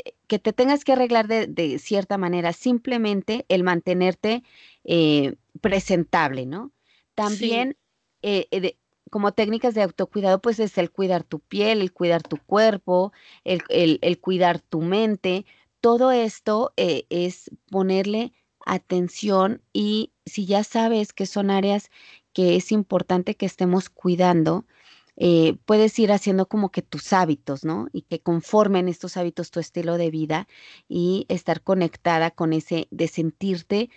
eh, 0.03 0.13
que 0.27 0.39
te 0.39 0.53
tengas 0.53 0.83
que 0.83 0.93
arreglar 0.93 1.27
de, 1.27 1.79
cierta 1.79 2.17
manera, 2.17 2.53
simplemente 2.53 3.45
el 3.49 3.63
mantenerte 3.63 4.43
eh, 4.83 5.35
presentable, 5.61 6.47
¿no? 6.47 6.71
También 7.13 7.77
eh, 8.21 8.47
como 9.09 9.31
técnicas 9.33 9.73
de 9.75 9.83
autocuidado, 9.83 10.41
pues 10.41 10.59
es 10.59 10.77
el 10.77 10.91
cuidar 10.91 11.23
tu 11.23 11.39
piel, 11.39 11.81
el 11.81 11.93
cuidar 11.93 12.23
tu 12.23 12.37
cuerpo, 12.37 13.11
el, 13.43 13.61
el 13.69 14.19
cuidar 14.19 14.59
tu 14.59 14.81
mente. 14.81 15.45
Todo 15.81 16.11
esto 16.11 16.73
es 16.77 17.51
ponerle 17.71 18.33
atención 18.65 19.61
y 19.73 20.11
si 20.25 20.45
ya 20.45 20.63
sabes 20.63 21.13
que 21.13 21.25
son 21.25 21.49
áreas 21.49 21.89
que 22.33 22.55
es 22.55 22.71
importante 22.71 23.35
que 23.35 23.45
estemos 23.45 23.89
cuidando, 23.89 24.65
eh, 25.17 25.57
puedes 25.65 25.97
ir 25.99 26.11
haciendo 26.13 26.47
como 26.47 26.71
que 26.71 26.81
tus 26.81 27.11
hábitos, 27.11 27.65
¿no? 27.65 27.87
Y 27.91 28.03
que 28.03 28.21
conformen 28.21 28.87
estos 28.87 29.17
hábitos 29.17 29.51
tu 29.51 29.59
estilo 29.59 29.97
de 29.97 30.11
vida 30.11 30.47
y 30.87 31.25
estar 31.27 31.61
conectada 31.61 32.31
con 32.31 32.53
ese 32.53 32.87
de 32.91 33.07
sentirte 33.09 33.89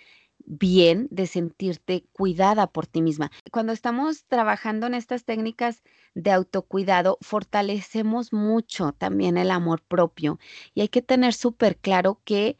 bien, 0.45 1.07
de 1.11 1.27
sentirte 1.27 2.05
cuidada 2.11 2.67
por 2.67 2.87
ti 2.87 3.01
misma. 3.01 3.31
Cuando 3.51 3.73
estamos 3.73 4.25
trabajando 4.25 4.87
en 4.87 4.93
estas 4.93 5.25
técnicas 5.25 5.83
de 6.15 6.31
autocuidado, 6.31 7.17
fortalecemos 7.21 8.33
mucho 8.33 8.93
también 8.93 9.37
el 9.37 9.51
amor 9.51 9.81
propio 9.81 10.39
y 10.73 10.81
hay 10.81 10.89
que 10.89 11.01
tener 11.01 11.33
súper 11.33 11.77
claro 11.77 12.21
que 12.23 12.57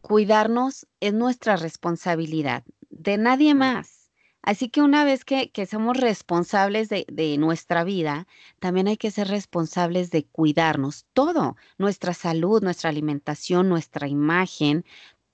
cuidarnos 0.00 0.86
es 1.00 1.12
nuestra 1.12 1.56
responsabilidad, 1.56 2.64
de 2.88 3.18
nadie 3.18 3.54
más. 3.54 4.00
Así 4.42 4.70
que 4.70 4.80
una 4.80 5.04
vez 5.04 5.26
que, 5.26 5.50
somos 5.70 5.98
responsables 5.98 6.88
de, 6.88 7.04
de, 7.12 7.36
nuestra 7.36 7.84
vida, 7.84 8.26
también 8.58 8.88
hay 8.88 8.96
que 8.96 9.10
ser 9.10 9.28
responsables 9.28 10.10
de 10.10 10.24
cuidarnos. 10.24 11.04
Todo, 11.12 11.56
nuestra 11.76 12.14
salud, 12.14 12.62
nuestra 12.62 12.88
alimentación, 12.88 13.68
nuestra 13.68 14.08
imagen, 14.08 14.86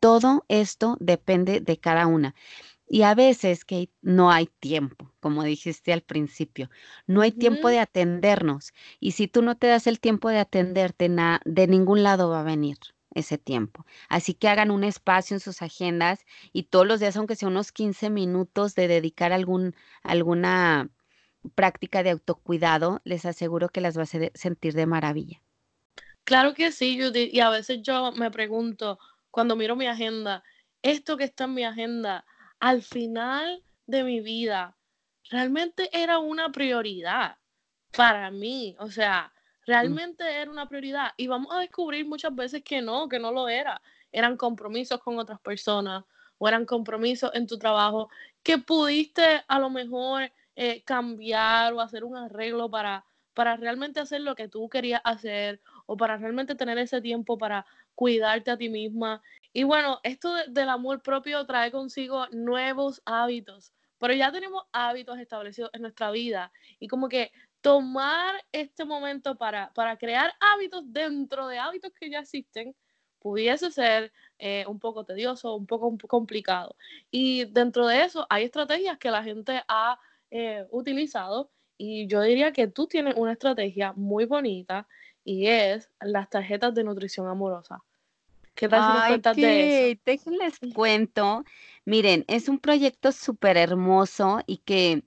todo 0.07 0.45
esto 0.47 0.97
depende 1.01 1.59
de 1.59 1.79
cada 1.79 2.07
una. 2.07 2.37
Y 2.89 3.03
a 3.03 3.17
veces 3.17 3.65
que 3.65 3.91
no 4.03 4.31
hay 4.31 4.47
tiempo, 4.61 5.13
como 5.19 5.43
dijiste 5.43 5.93
al 5.93 6.03
principio, 6.03 6.71
no 7.09 7.23
hay 7.23 7.33
tiempo 7.33 7.67
de 7.67 7.81
atendernos. 7.81 8.73
Y 9.01 9.11
si 9.11 9.27
tú 9.27 9.43
no 9.43 9.57
te 9.57 9.67
das 9.67 9.89
el 9.89 9.99
tiempo 9.99 10.29
de 10.29 10.39
atenderte, 10.39 11.11
de 11.45 11.67
ningún 11.67 12.05
lado 12.05 12.31
va 12.31 12.43
a 12.43 12.45
venir 12.45 12.77
ese 13.17 13.37
tiempo. 13.37 13.85
Así 14.09 14.33
que 14.33 14.47
hagan 14.47 14.71
un 14.71 14.85
espacio 14.85 15.35
en 15.35 15.41
sus 15.41 15.61
agendas 15.61 16.25
y 16.53 16.63
todos 16.63 16.87
los 16.87 17.01
días, 17.01 17.17
aunque 17.17 17.35
sea 17.35 17.49
unos 17.49 17.73
15 17.73 18.09
minutos 18.09 18.77
de 18.77 18.87
dedicar 18.87 19.33
algún, 19.33 19.75
alguna 20.05 20.89
práctica 21.57 22.05
de 22.05 22.11
autocuidado, 22.11 23.01
les 23.03 23.27
aseguro 23.27 23.71
que 23.71 23.81
las 23.81 23.99
va 23.99 24.03
a 24.03 24.31
sentir 24.35 24.75
de 24.75 24.87
maravilla. 24.87 25.43
Claro 26.23 26.55
que 26.55 26.71
sí, 26.71 26.97
Judith. 26.97 27.35
Y 27.35 27.41
a 27.41 27.51
veces 27.51 27.83
yo 27.83 28.13
me 28.13 28.31
pregunto, 28.31 29.01
cuando 29.37 29.55
miro 29.55 29.77
mi 29.77 29.87
agenda, 29.87 30.43
esto 30.81 31.19
que 31.19 31.25
está 31.25 31.45
en 31.45 31.53
mi 31.53 31.63
agenda, 31.63 32.25
al 32.59 32.81
final 32.81 33.63
de 33.85 34.03
mi 34.03 34.23
vida, 34.23 34.79
realmente 35.29 35.91
era 35.93 36.21
una 36.21 36.51
prioridad 36.51 37.37
para 37.95 38.31
mí. 38.31 38.75
O 38.79 38.91
sea, 38.91 39.31
realmente 39.67 40.25
era 40.25 40.51
una 40.51 40.67
prioridad. 40.67 41.13
Y 41.19 41.27
vamos 41.27 41.55
a 41.55 41.59
descubrir 41.59 42.07
muchas 42.07 42.35
veces 42.35 42.63
que 42.65 42.81
no, 42.81 43.11
que 43.11 43.19
no 43.19 43.31
lo 43.31 43.47
era. 43.47 43.83
Eran 44.11 44.39
compromisos 44.39 45.03
con 45.03 45.19
otras 45.19 45.39
personas 45.41 46.03
o 46.39 46.49
eran 46.49 46.65
compromisos 46.65 47.31
en 47.35 47.47
tu 47.47 47.59
trabajo 47.59 48.09
que 48.43 48.57
pudiste 48.57 49.45
a 49.47 49.59
lo 49.59 49.69
mejor 49.69 50.33
eh, 50.55 50.83
cambiar 50.83 51.75
o 51.75 51.83
hacer 51.83 52.05
un 52.05 52.17
arreglo 52.17 52.71
para, 52.71 53.05
para 53.35 53.55
realmente 53.59 54.01
hacer 54.01 54.23
lo 54.23 54.35
que 54.35 54.49
tú 54.49 54.71
querías 54.71 55.03
hacer 55.05 55.61
o 55.85 55.95
para 55.95 56.17
realmente 56.17 56.55
tener 56.55 56.79
ese 56.79 57.03
tiempo 57.03 57.37
para 57.37 57.67
cuidarte 57.97 58.53
a 58.53 58.57
ti 58.57 58.69
misma. 58.69 59.21
Y 59.53 59.65
bueno, 59.65 59.99
esto 60.05 60.33
del 60.49 60.69
amor 60.69 61.03
propio 61.03 61.45
trae 61.47 61.73
consigo 61.73 62.29
nuevos 62.31 63.03
hábitos, 63.05 63.73
pero 63.99 64.15
ya 64.15 64.31
tenemos 64.31 64.63
hábitos 64.71 65.19
establecidos 65.19 65.71
en 65.73 65.83
nuestra 65.83 66.13
vida 66.13 66.53
y 66.79 66.87
como 66.87 67.09
que 67.09 67.33
tomar 67.63 68.37
este 68.53 68.85
momento 68.85 69.37
para, 69.37 69.73
crear 69.99 70.33
hábitos 70.39 70.85
dentro 70.93 71.49
de 71.49 71.59
hábitos 71.59 71.93
que 71.99 72.11
ya 72.11 72.21
existen 72.21 72.77
pudiese 73.19 73.73
ser 73.73 74.13
eh, 74.39 74.65
un 74.69 74.79
poco 74.79 75.05
tedioso, 75.05 75.57
un 75.57 75.67
poco 75.67 75.97
complicado. 76.07 76.77
Y 77.11 77.47
dentro 77.47 77.89
de 77.89 78.05
eso 78.05 78.25
hay 78.31 78.45
estrategias 78.45 78.99
que 78.99 79.11
la 79.11 79.25
gente 79.25 79.65
ha 79.67 79.99
eh, 80.31 80.65
utilizado 80.71 81.51
y 81.79 82.07
yo 82.07 82.21
diría 82.23 82.53
que 82.53 82.69
tú 82.69 82.87
tienes 82.87 83.15
una 83.17 83.33
estrategia 83.33 83.93
muy 83.95 84.27
bonita 84.27 84.87
y 85.27 85.49
es 85.49 85.91
las 86.01 86.31
tarjetas 86.31 86.73
de 86.73 86.85
nutrición 86.85 87.27
amorosa. 87.27 87.83
¿Qué 88.55 88.69
tal 88.69 88.81
si 88.81 88.99
nos 88.99 89.07
cuentas 89.09 89.37
de 89.37 89.91
eso? 89.91 90.01
Déjenles 90.07 90.55
cuento. 90.73 91.45
Miren, 91.85 92.25
es 92.29 92.49
un 92.49 92.61
proyecto 92.61 93.11
súper 93.11 93.57
hermoso 93.57 94.41
y 94.47 94.59
que 94.59 95.03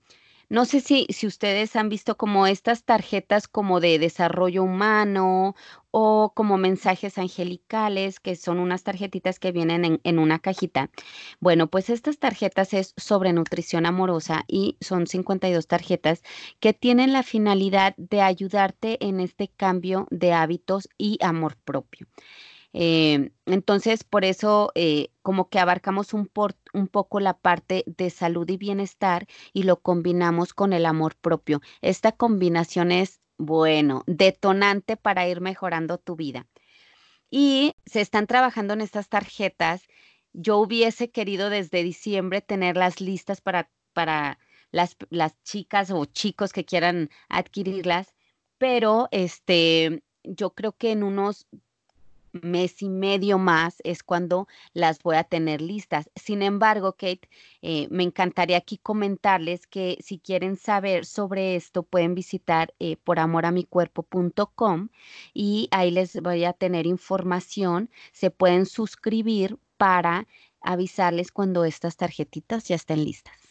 no 0.49 0.65
sé 0.65 0.81
si, 0.81 1.05
si 1.09 1.27
ustedes 1.27 1.75
han 1.75 1.89
visto 1.89 2.17
como 2.17 2.47
estas 2.47 2.83
tarjetas 2.83 3.47
como 3.47 3.79
de 3.79 3.99
desarrollo 3.99 4.63
humano 4.63 5.55
o 5.91 6.33
como 6.35 6.57
mensajes 6.57 7.17
angelicales, 7.19 8.19
que 8.19 8.35
son 8.35 8.59
unas 8.59 8.83
tarjetitas 8.83 9.39
que 9.39 9.51
vienen 9.51 9.85
en, 9.85 10.01
en 10.03 10.19
una 10.19 10.39
cajita. 10.39 10.89
Bueno, 11.39 11.67
pues 11.67 11.89
estas 11.89 12.17
tarjetas 12.17 12.73
es 12.73 12.93
sobre 12.97 13.31
nutrición 13.33 13.85
amorosa 13.85 14.43
y 14.47 14.77
son 14.81 15.07
52 15.07 15.67
tarjetas 15.67 16.23
que 16.59 16.73
tienen 16.73 17.13
la 17.13 17.23
finalidad 17.23 17.95
de 17.97 18.21
ayudarte 18.21 18.97
en 19.05 19.19
este 19.19 19.49
cambio 19.49 20.07
de 20.09 20.33
hábitos 20.33 20.89
y 20.97 21.17
amor 21.21 21.57
propio. 21.57 22.07
Eh, 22.73 23.31
entonces, 23.45 24.03
por 24.03 24.25
eso, 24.25 24.71
eh, 24.75 25.11
como 25.21 25.49
que 25.49 25.59
abarcamos 25.59 26.13
un, 26.13 26.29
un 26.73 26.87
poco 26.87 27.19
la 27.19 27.37
parte 27.37 27.83
de 27.87 28.09
salud 28.09 28.47
y 28.49 28.57
bienestar 28.57 29.27
y 29.53 29.63
lo 29.63 29.81
combinamos 29.81 30.53
con 30.53 30.73
el 30.73 30.85
amor 30.85 31.15
propio. 31.15 31.61
Esta 31.81 32.11
combinación 32.11 32.91
es, 32.91 33.21
bueno, 33.37 34.03
detonante 34.07 34.97
para 34.97 35.27
ir 35.27 35.41
mejorando 35.41 35.97
tu 35.97 36.15
vida. 36.15 36.47
Y 37.31 37.73
se 37.85 38.01
están 38.01 38.27
trabajando 38.27 38.73
en 38.73 38.81
estas 38.81 39.09
tarjetas 39.09 39.83
yo 40.33 40.57
hubiese 40.59 41.11
querido 41.11 41.49
desde 41.49 41.83
diciembre 41.83 42.41
tenerlas 42.41 43.01
listas 43.01 43.41
para, 43.41 43.71
para 43.93 44.39
las, 44.71 44.95
las 45.09 45.41
chicas 45.43 45.91
o 45.91 46.05
chicos 46.05 46.53
que 46.53 46.65
quieran 46.65 47.09
adquirirlas, 47.29 48.13
pero 48.57 49.07
este, 49.11 50.03
yo 50.23 50.51
creo 50.53 50.73
que 50.73 50.91
en 50.91 51.03
unos 51.03 51.47
mes 52.33 52.81
y 52.81 52.89
medio 52.89 53.37
más 53.37 53.77
es 53.83 54.03
cuando 54.03 54.47
las 54.73 55.01
voy 55.01 55.15
a 55.15 55.23
tener 55.23 55.61
listas. 55.61 56.09
Sin 56.15 56.41
embargo, 56.41 56.93
Kate, 56.93 57.29
eh, 57.61 57.87
me 57.89 58.03
encantaría 58.03 58.57
aquí 58.57 58.77
comentarles 58.77 59.67
que 59.67 59.97
si 60.01 60.19
quieren 60.19 60.55
saber 60.57 61.05
sobre 61.05 61.55
esto, 61.55 61.83
pueden 61.83 62.15
visitar 62.15 62.73
eh, 62.79 62.97
poramoramicuerpo.com 62.97 64.89
y 65.33 65.67
ahí 65.71 65.91
les 65.91 66.21
voy 66.21 66.45
a 66.45 66.53
tener 66.53 66.85
información. 66.85 67.89
Se 68.11 68.31
pueden 68.31 68.65
suscribir 68.65 69.57
para 69.77 70.27
avisarles 70.61 71.31
cuando 71.31 71.63
estas 71.63 71.97
tarjetitas 71.97 72.67
ya 72.67 72.75
estén 72.75 73.03
listas. 73.03 73.49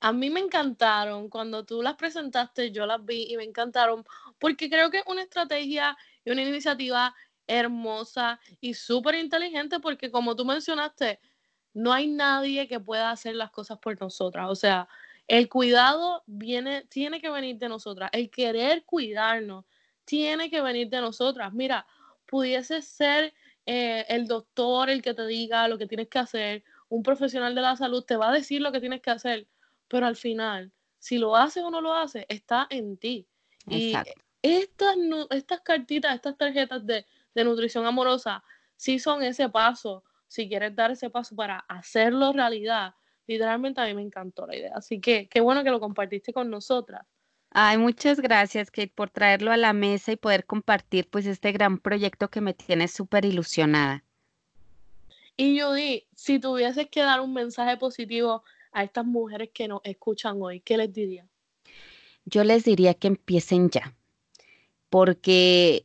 A 0.00 0.12
mí 0.12 0.30
me 0.30 0.40
encantaron. 0.40 1.28
Cuando 1.28 1.64
tú 1.64 1.80
las 1.80 1.94
presentaste, 1.94 2.72
yo 2.72 2.86
las 2.86 3.04
vi 3.04 3.32
y 3.32 3.36
me 3.36 3.44
encantaron 3.44 4.04
porque 4.40 4.68
creo 4.68 4.90
que 4.90 4.98
es 4.98 5.04
una 5.06 5.22
estrategia 5.22 5.96
y 6.24 6.32
una 6.32 6.42
iniciativa 6.42 7.14
hermosa 7.46 8.40
y 8.60 8.74
súper 8.74 9.16
inteligente 9.16 9.80
porque 9.80 10.10
como 10.10 10.36
tú 10.36 10.44
mencionaste, 10.44 11.20
no 11.74 11.92
hay 11.92 12.08
nadie 12.08 12.68
que 12.68 12.80
pueda 12.80 13.10
hacer 13.10 13.34
las 13.34 13.50
cosas 13.50 13.78
por 13.78 14.00
nosotras. 14.00 14.46
O 14.50 14.54
sea, 14.54 14.88
el 15.28 15.48
cuidado 15.48 16.22
viene, 16.26 16.84
tiene 16.86 17.20
que 17.20 17.30
venir 17.30 17.58
de 17.58 17.68
nosotras. 17.68 18.10
El 18.12 18.30
querer 18.30 18.84
cuidarnos 18.84 19.64
tiene 20.04 20.50
que 20.50 20.60
venir 20.60 20.88
de 20.88 21.00
nosotras. 21.00 21.52
Mira, 21.52 21.86
pudiese 22.26 22.82
ser 22.82 23.32
eh, 23.66 24.04
el 24.08 24.26
doctor 24.26 24.90
el 24.90 25.02
que 25.02 25.14
te 25.14 25.26
diga 25.26 25.68
lo 25.68 25.78
que 25.78 25.86
tienes 25.86 26.08
que 26.08 26.18
hacer, 26.18 26.64
un 26.88 27.02
profesional 27.02 27.54
de 27.54 27.60
la 27.60 27.76
salud 27.76 28.04
te 28.04 28.16
va 28.16 28.30
a 28.30 28.32
decir 28.32 28.60
lo 28.60 28.72
que 28.72 28.80
tienes 28.80 29.00
que 29.00 29.10
hacer, 29.10 29.46
pero 29.88 30.06
al 30.06 30.16
final, 30.16 30.72
si 30.98 31.18
lo 31.18 31.36
haces 31.36 31.62
o 31.62 31.70
no 31.70 31.80
lo 31.80 31.94
haces, 31.94 32.26
está 32.28 32.66
en 32.70 32.96
ti. 32.96 33.26
Y 33.68 33.94
estas, 34.42 34.96
estas 35.30 35.60
cartitas, 35.60 36.14
estas 36.14 36.36
tarjetas 36.36 36.84
de 36.84 37.06
de 37.34 37.44
nutrición 37.44 37.86
amorosa 37.86 38.42
sí 38.76 38.98
son 38.98 39.22
ese 39.22 39.48
paso, 39.48 40.04
si 40.26 40.48
quieres 40.48 40.74
dar 40.74 40.90
ese 40.90 41.10
paso 41.10 41.36
para 41.36 41.58
hacerlo 41.68 42.32
realidad, 42.32 42.94
literalmente 43.26 43.80
a 43.80 43.86
mí 43.86 43.94
me 43.94 44.02
encantó 44.02 44.46
la 44.46 44.56
idea. 44.56 44.72
Así 44.74 45.00
que 45.00 45.28
qué 45.28 45.40
bueno 45.40 45.62
que 45.62 45.70
lo 45.70 45.80
compartiste 45.80 46.32
con 46.32 46.50
nosotras. 46.50 47.06
Ay, 47.50 47.76
muchas 47.76 48.18
gracias, 48.18 48.70
Kate, 48.70 48.92
por 48.94 49.10
traerlo 49.10 49.52
a 49.52 49.58
la 49.58 49.74
mesa 49.74 50.10
y 50.10 50.16
poder 50.16 50.46
compartir 50.46 51.08
pues 51.10 51.26
este 51.26 51.52
gran 51.52 51.78
proyecto 51.78 52.28
que 52.28 52.40
me 52.40 52.54
tiene 52.54 52.88
súper 52.88 53.26
ilusionada. 53.26 54.02
Y 55.36 55.60
Judy, 55.60 56.06
si 56.14 56.38
tuvieses 56.38 56.88
que 56.88 57.00
dar 57.00 57.20
un 57.20 57.34
mensaje 57.34 57.76
positivo 57.76 58.42
a 58.72 58.84
estas 58.84 59.04
mujeres 59.04 59.50
que 59.52 59.68
nos 59.68 59.80
escuchan 59.84 60.40
hoy, 60.40 60.60
¿qué 60.60 60.76
les 60.76 60.92
diría? 60.92 61.26
Yo 62.24 62.42
les 62.42 62.64
diría 62.64 62.94
que 62.94 63.08
empiecen 63.08 63.68
ya, 63.68 63.94
porque 64.88 65.84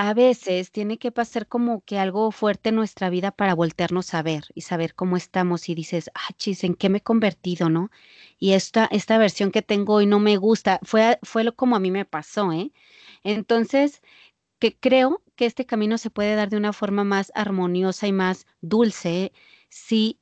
a 0.00 0.14
veces 0.14 0.70
tiene 0.70 0.96
que 0.96 1.10
pasar 1.10 1.48
como 1.48 1.80
que 1.80 1.98
algo 1.98 2.30
fuerte 2.30 2.68
en 2.68 2.76
nuestra 2.76 3.10
vida 3.10 3.32
para 3.32 3.56
voltearnos 3.56 4.14
a 4.14 4.22
ver 4.22 4.44
y 4.54 4.60
saber 4.60 4.94
cómo 4.94 5.16
estamos 5.16 5.68
y 5.68 5.74
dices, 5.74 6.08
ah, 6.14 6.32
chis, 6.36 6.62
¿en 6.62 6.76
qué 6.76 6.88
me 6.88 6.98
he 6.98 7.00
convertido, 7.00 7.68
no? 7.68 7.90
Y 8.38 8.52
esta, 8.52 8.84
esta 8.92 9.18
versión 9.18 9.50
que 9.50 9.60
tengo 9.60 9.94
hoy 9.94 10.06
no 10.06 10.20
me 10.20 10.36
gusta. 10.36 10.78
Fue, 10.84 11.18
fue 11.24 11.42
lo 11.42 11.56
como 11.56 11.74
a 11.74 11.80
mí 11.80 11.90
me 11.90 12.04
pasó, 12.04 12.52
¿eh? 12.52 12.70
Entonces, 13.24 14.00
que 14.60 14.78
creo 14.78 15.22
que 15.36 15.46
este 15.46 15.66
camino 15.66 15.98
se 15.98 16.10
puede 16.10 16.36
dar 16.36 16.48
de 16.50 16.58
una 16.58 16.72
forma 16.72 17.02
más 17.04 17.32
armoniosa 17.34 18.06
y 18.06 18.12
más 18.12 18.46
dulce 18.60 19.32
si 19.68 20.20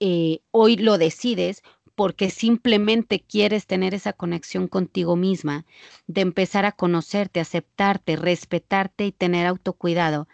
eh, 0.00 0.40
hoy 0.52 0.76
lo 0.76 0.96
decides 0.96 1.62
porque 1.98 2.30
simplemente 2.30 3.18
quieres 3.18 3.66
tener 3.66 3.92
esa 3.92 4.12
conexión 4.12 4.68
contigo 4.68 5.16
misma, 5.16 5.66
de 6.06 6.20
empezar 6.20 6.64
a 6.64 6.70
conocerte, 6.70 7.40
aceptarte, 7.40 8.14
respetarte 8.14 9.04
y 9.04 9.10
tener 9.10 9.48
autocuidado. 9.48 10.28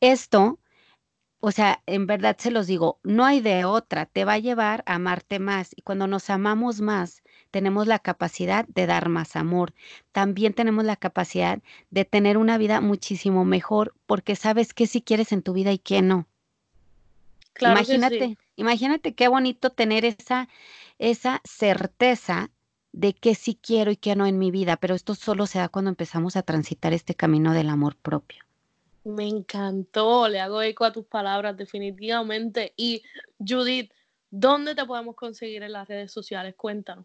Esto, 0.00 0.58
o 1.40 1.50
sea, 1.50 1.82
en 1.84 2.06
verdad 2.06 2.38
se 2.38 2.50
los 2.50 2.66
digo, 2.66 3.00
no 3.02 3.26
hay 3.26 3.42
de 3.42 3.66
otra, 3.66 4.06
te 4.06 4.24
va 4.24 4.32
a 4.32 4.38
llevar 4.38 4.82
a 4.86 4.94
amarte 4.94 5.40
más 5.40 5.72
y 5.76 5.82
cuando 5.82 6.06
nos 6.06 6.30
amamos 6.30 6.80
más, 6.80 7.22
tenemos 7.50 7.86
la 7.86 7.98
capacidad 7.98 8.64
de 8.68 8.86
dar 8.86 9.10
más 9.10 9.36
amor. 9.36 9.74
También 10.10 10.54
tenemos 10.54 10.86
la 10.86 10.96
capacidad 10.96 11.58
de 11.90 12.06
tener 12.06 12.38
una 12.38 12.56
vida 12.56 12.80
muchísimo 12.80 13.44
mejor 13.44 13.92
porque 14.06 14.36
sabes 14.36 14.72
qué 14.72 14.86
si 14.86 15.02
quieres 15.02 15.32
en 15.32 15.42
tu 15.42 15.52
vida 15.52 15.70
y 15.70 15.76
qué 15.76 16.00
no. 16.00 16.26
Claro 17.52 17.78
imagínate, 17.78 18.36
imagínate 18.56 19.14
qué 19.14 19.28
bonito 19.28 19.68
tener 19.70 20.04
esa 20.04 20.48
esa 20.98 21.40
certeza 21.44 22.50
de 22.92 23.12
que 23.12 23.34
sí 23.34 23.58
quiero 23.60 23.90
y 23.90 23.96
que 23.96 24.14
no 24.14 24.26
en 24.26 24.38
mi 24.38 24.50
vida, 24.50 24.76
pero 24.76 24.94
esto 24.94 25.14
solo 25.14 25.46
se 25.46 25.58
da 25.58 25.68
cuando 25.68 25.90
empezamos 25.90 26.36
a 26.36 26.42
transitar 26.42 26.92
este 26.92 27.14
camino 27.14 27.52
del 27.52 27.68
amor 27.68 27.96
propio. 27.96 28.44
Me 29.04 29.28
encantó, 29.28 30.28
le 30.28 30.40
hago 30.40 30.62
eco 30.62 30.84
a 30.84 30.92
tus 30.92 31.04
palabras 31.04 31.56
definitivamente. 31.56 32.72
Y 32.76 33.02
Judith, 33.38 33.92
¿dónde 34.30 34.74
te 34.74 34.84
podemos 34.84 35.16
conseguir 35.16 35.62
en 35.62 35.72
las 35.72 35.88
redes 35.88 36.12
sociales? 36.12 36.54
Cuéntanos. 36.56 37.04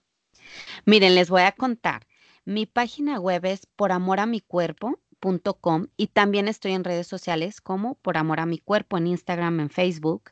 Miren, 0.85 1.15
les 1.15 1.29
voy 1.29 1.41
a 1.41 1.51
contar. 1.51 2.07
Mi 2.45 2.65
página 2.65 3.19
web 3.19 3.45
es 3.45 3.65
poramoramicuerpo.com 3.65 5.87
y 5.97 6.07
también 6.07 6.47
estoy 6.47 6.71
en 6.71 6.83
redes 6.83 7.07
sociales 7.07 7.61
como 7.61 7.95
Por 7.95 8.17
Amor 8.17 8.39
a 8.39 8.45
mi 8.45 8.59
Cuerpo 8.59 8.97
en 8.97 9.07
Instagram, 9.07 9.59
en 9.59 9.69
Facebook. 9.69 10.31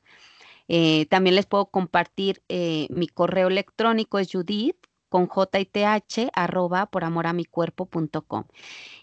Eh, 0.67 1.05
también 1.07 1.35
les 1.35 1.45
puedo 1.45 1.67
compartir 1.67 2.43
eh, 2.49 2.87
mi 2.89 3.07
correo 3.07 3.47
electrónico 3.47 4.19
es 4.19 4.31
judith 4.31 4.77
con 5.09 5.27
jth 5.27 6.29
arroba 6.33 6.87
por 6.87 7.03
amor 7.03 7.27
a 7.27 7.33
mi. 7.33 7.45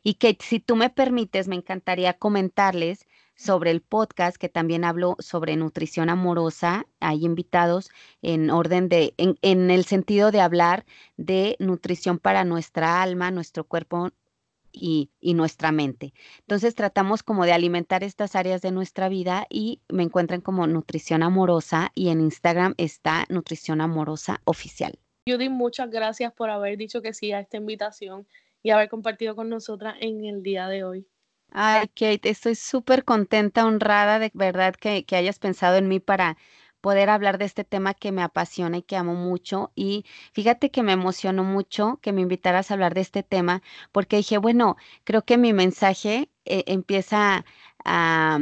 Y 0.03 0.14
que 0.14 0.37
si 0.40 0.61
tú 0.61 0.77
me 0.77 0.90
permites, 0.90 1.48
me 1.48 1.57
encantaría 1.57 2.14
comentarles 2.14 3.07
sobre 3.37 3.70
el 3.70 3.81
podcast 3.83 4.37
que 4.37 4.48
también 4.48 4.85
hablo 4.85 5.16
sobre 5.18 5.57
nutrición 5.57 6.09
amorosa. 6.11 6.87
Hay 7.00 7.24
invitados 7.24 7.90
en 8.22 8.50
orden 8.50 8.88
de, 8.88 9.14
en, 9.16 9.38
en 9.42 9.70
el 9.70 9.85
sentido 9.85 10.31
de 10.31 10.40
hablar 10.40 10.85
de 11.16 11.57
nutrición 11.59 12.18
para 12.18 12.44
nuestra 12.44 13.03
alma, 13.03 13.31
nuestro 13.31 13.64
cuerpo, 13.64 14.11
y, 14.74 15.10
nuestra 15.34 15.72
mente. 15.72 16.12
Entonces 16.40 16.74
tratamos 16.74 17.22
como 17.22 17.44
de 17.44 17.52
alimentar 17.52 18.04
estas 18.04 18.37
áreas 18.37 18.62
de 18.62 18.72
nuestra 18.72 19.08
vida 19.08 19.46
y 19.48 19.80
me 19.88 20.02
encuentran 20.02 20.40
como 20.40 20.66
Nutrición 20.66 21.22
Amorosa 21.22 21.90
y 21.94 22.08
en 22.08 22.20
Instagram 22.20 22.74
está 22.76 23.24
Nutrición 23.28 23.80
Amorosa 23.80 24.40
Oficial. 24.44 24.98
Judy, 25.26 25.48
muchas 25.48 25.90
gracias 25.90 26.32
por 26.32 26.50
haber 26.50 26.76
dicho 26.76 27.00
que 27.02 27.14
sí 27.14 27.32
a 27.32 27.40
esta 27.40 27.56
invitación 27.56 28.26
y 28.62 28.70
haber 28.70 28.88
compartido 28.88 29.34
con 29.34 29.48
nosotras 29.48 29.96
en 30.00 30.24
el 30.24 30.42
día 30.42 30.68
de 30.68 30.84
hoy. 30.84 31.06
Ay, 31.50 31.87
Kate, 31.88 32.28
estoy 32.28 32.56
súper 32.56 33.04
contenta, 33.04 33.64
honrada 33.64 34.18
de 34.18 34.30
verdad 34.34 34.74
que, 34.74 35.04
que 35.04 35.16
hayas 35.16 35.38
pensado 35.38 35.76
en 35.76 35.88
mí 35.88 36.00
para 36.00 36.37
poder 36.84 37.08
hablar 37.08 37.38
de 37.38 37.46
este 37.46 37.64
tema 37.64 37.94
que 37.94 38.12
me 38.12 38.22
apasiona 38.22 38.76
y 38.76 38.82
que 38.82 38.96
amo 38.96 39.14
mucho. 39.14 39.72
Y 39.74 40.04
fíjate 40.34 40.70
que 40.70 40.82
me 40.82 40.92
emocionó 40.92 41.42
mucho 41.42 41.98
que 42.02 42.12
me 42.12 42.20
invitaras 42.20 42.70
a 42.70 42.74
hablar 42.74 42.92
de 42.92 43.00
este 43.00 43.22
tema, 43.22 43.62
porque 43.90 44.18
dije, 44.18 44.36
bueno, 44.36 44.76
creo 45.04 45.24
que 45.24 45.38
mi 45.38 45.54
mensaje 45.54 46.30
eh, 46.44 46.64
empieza 46.66 47.46
a... 47.84 48.40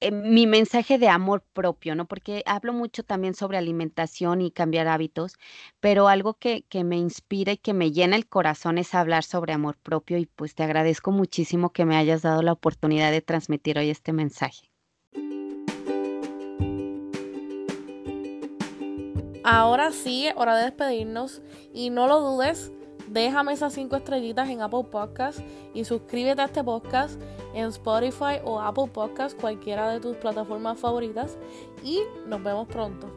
Eh, 0.00 0.12
mi 0.12 0.46
mensaje 0.46 0.98
de 0.98 1.08
amor 1.08 1.42
propio, 1.52 1.94
¿no? 1.96 2.06
Porque 2.06 2.42
hablo 2.46 2.72
mucho 2.72 3.02
también 3.04 3.34
sobre 3.34 3.58
alimentación 3.58 4.40
y 4.42 4.52
cambiar 4.52 4.86
hábitos, 4.88 5.36
pero 5.80 6.08
algo 6.08 6.34
que, 6.34 6.62
que 6.68 6.84
me 6.84 6.96
inspira 6.98 7.52
y 7.52 7.58
que 7.58 7.74
me 7.74 7.90
llena 7.92 8.16
el 8.16 8.28
corazón 8.28 8.78
es 8.78 8.94
hablar 8.94 9.24
sobre 9.24 9.52
amor 9.54 9.76
propio 9.78 10.18
y 10.18 10.26
pues 10.26 10.54
te 10.54 10.62
agradezco 10.62 11.10
muchísimo 11.10 11.72
que 11.72 11.84
me 11.84 11.96
hayas 11.96 12.22
dado 12.22 12.42
la 12.42 12.52
oportunidad 12.52 13.10
de 13.10 13.22
transmitir 13.22 13.78
hoy 13.78 13.90
este 13.90 14.12
mensaje. 14.12 14.69
Ahora 19.42 19.90
sí, 19.92 20.28
hora 20.36 20.56
de 20.56 20.64
despedirnos 20.64 21.40
y 21.72 21.90
no 21.90 22.06
lo 22.06 22.20
dudes, 22.20 22.72
déjame 23.08 23.52
esas 23.52 23.72
cinco 23.72 23.96
estrellitas 23.96 24.48
en 24.48 24.60
Apple 24.60 24.84
Podcast 24.90 25.40
y 25.72 25.84
suscríbete 25.84 26.42
a 26.42 26.46
este 26.46 26.62
podcast 26.62 27.20
en 27.54 27.66
Spotify 27.66 28.40
o 28.44 28.60
Apple 28.60 28.88
Podcast, 28.92 29.40
cualquiera 29.40 29.90
de 29.90 30.00
tus 30.00 30.16
plataformas 30.16 30.78
favoritas 30.78 31.38
y 31.82 32.00
nos 32.26 32.42
vemos 32.42 32.68
pronto. 32.68 33.08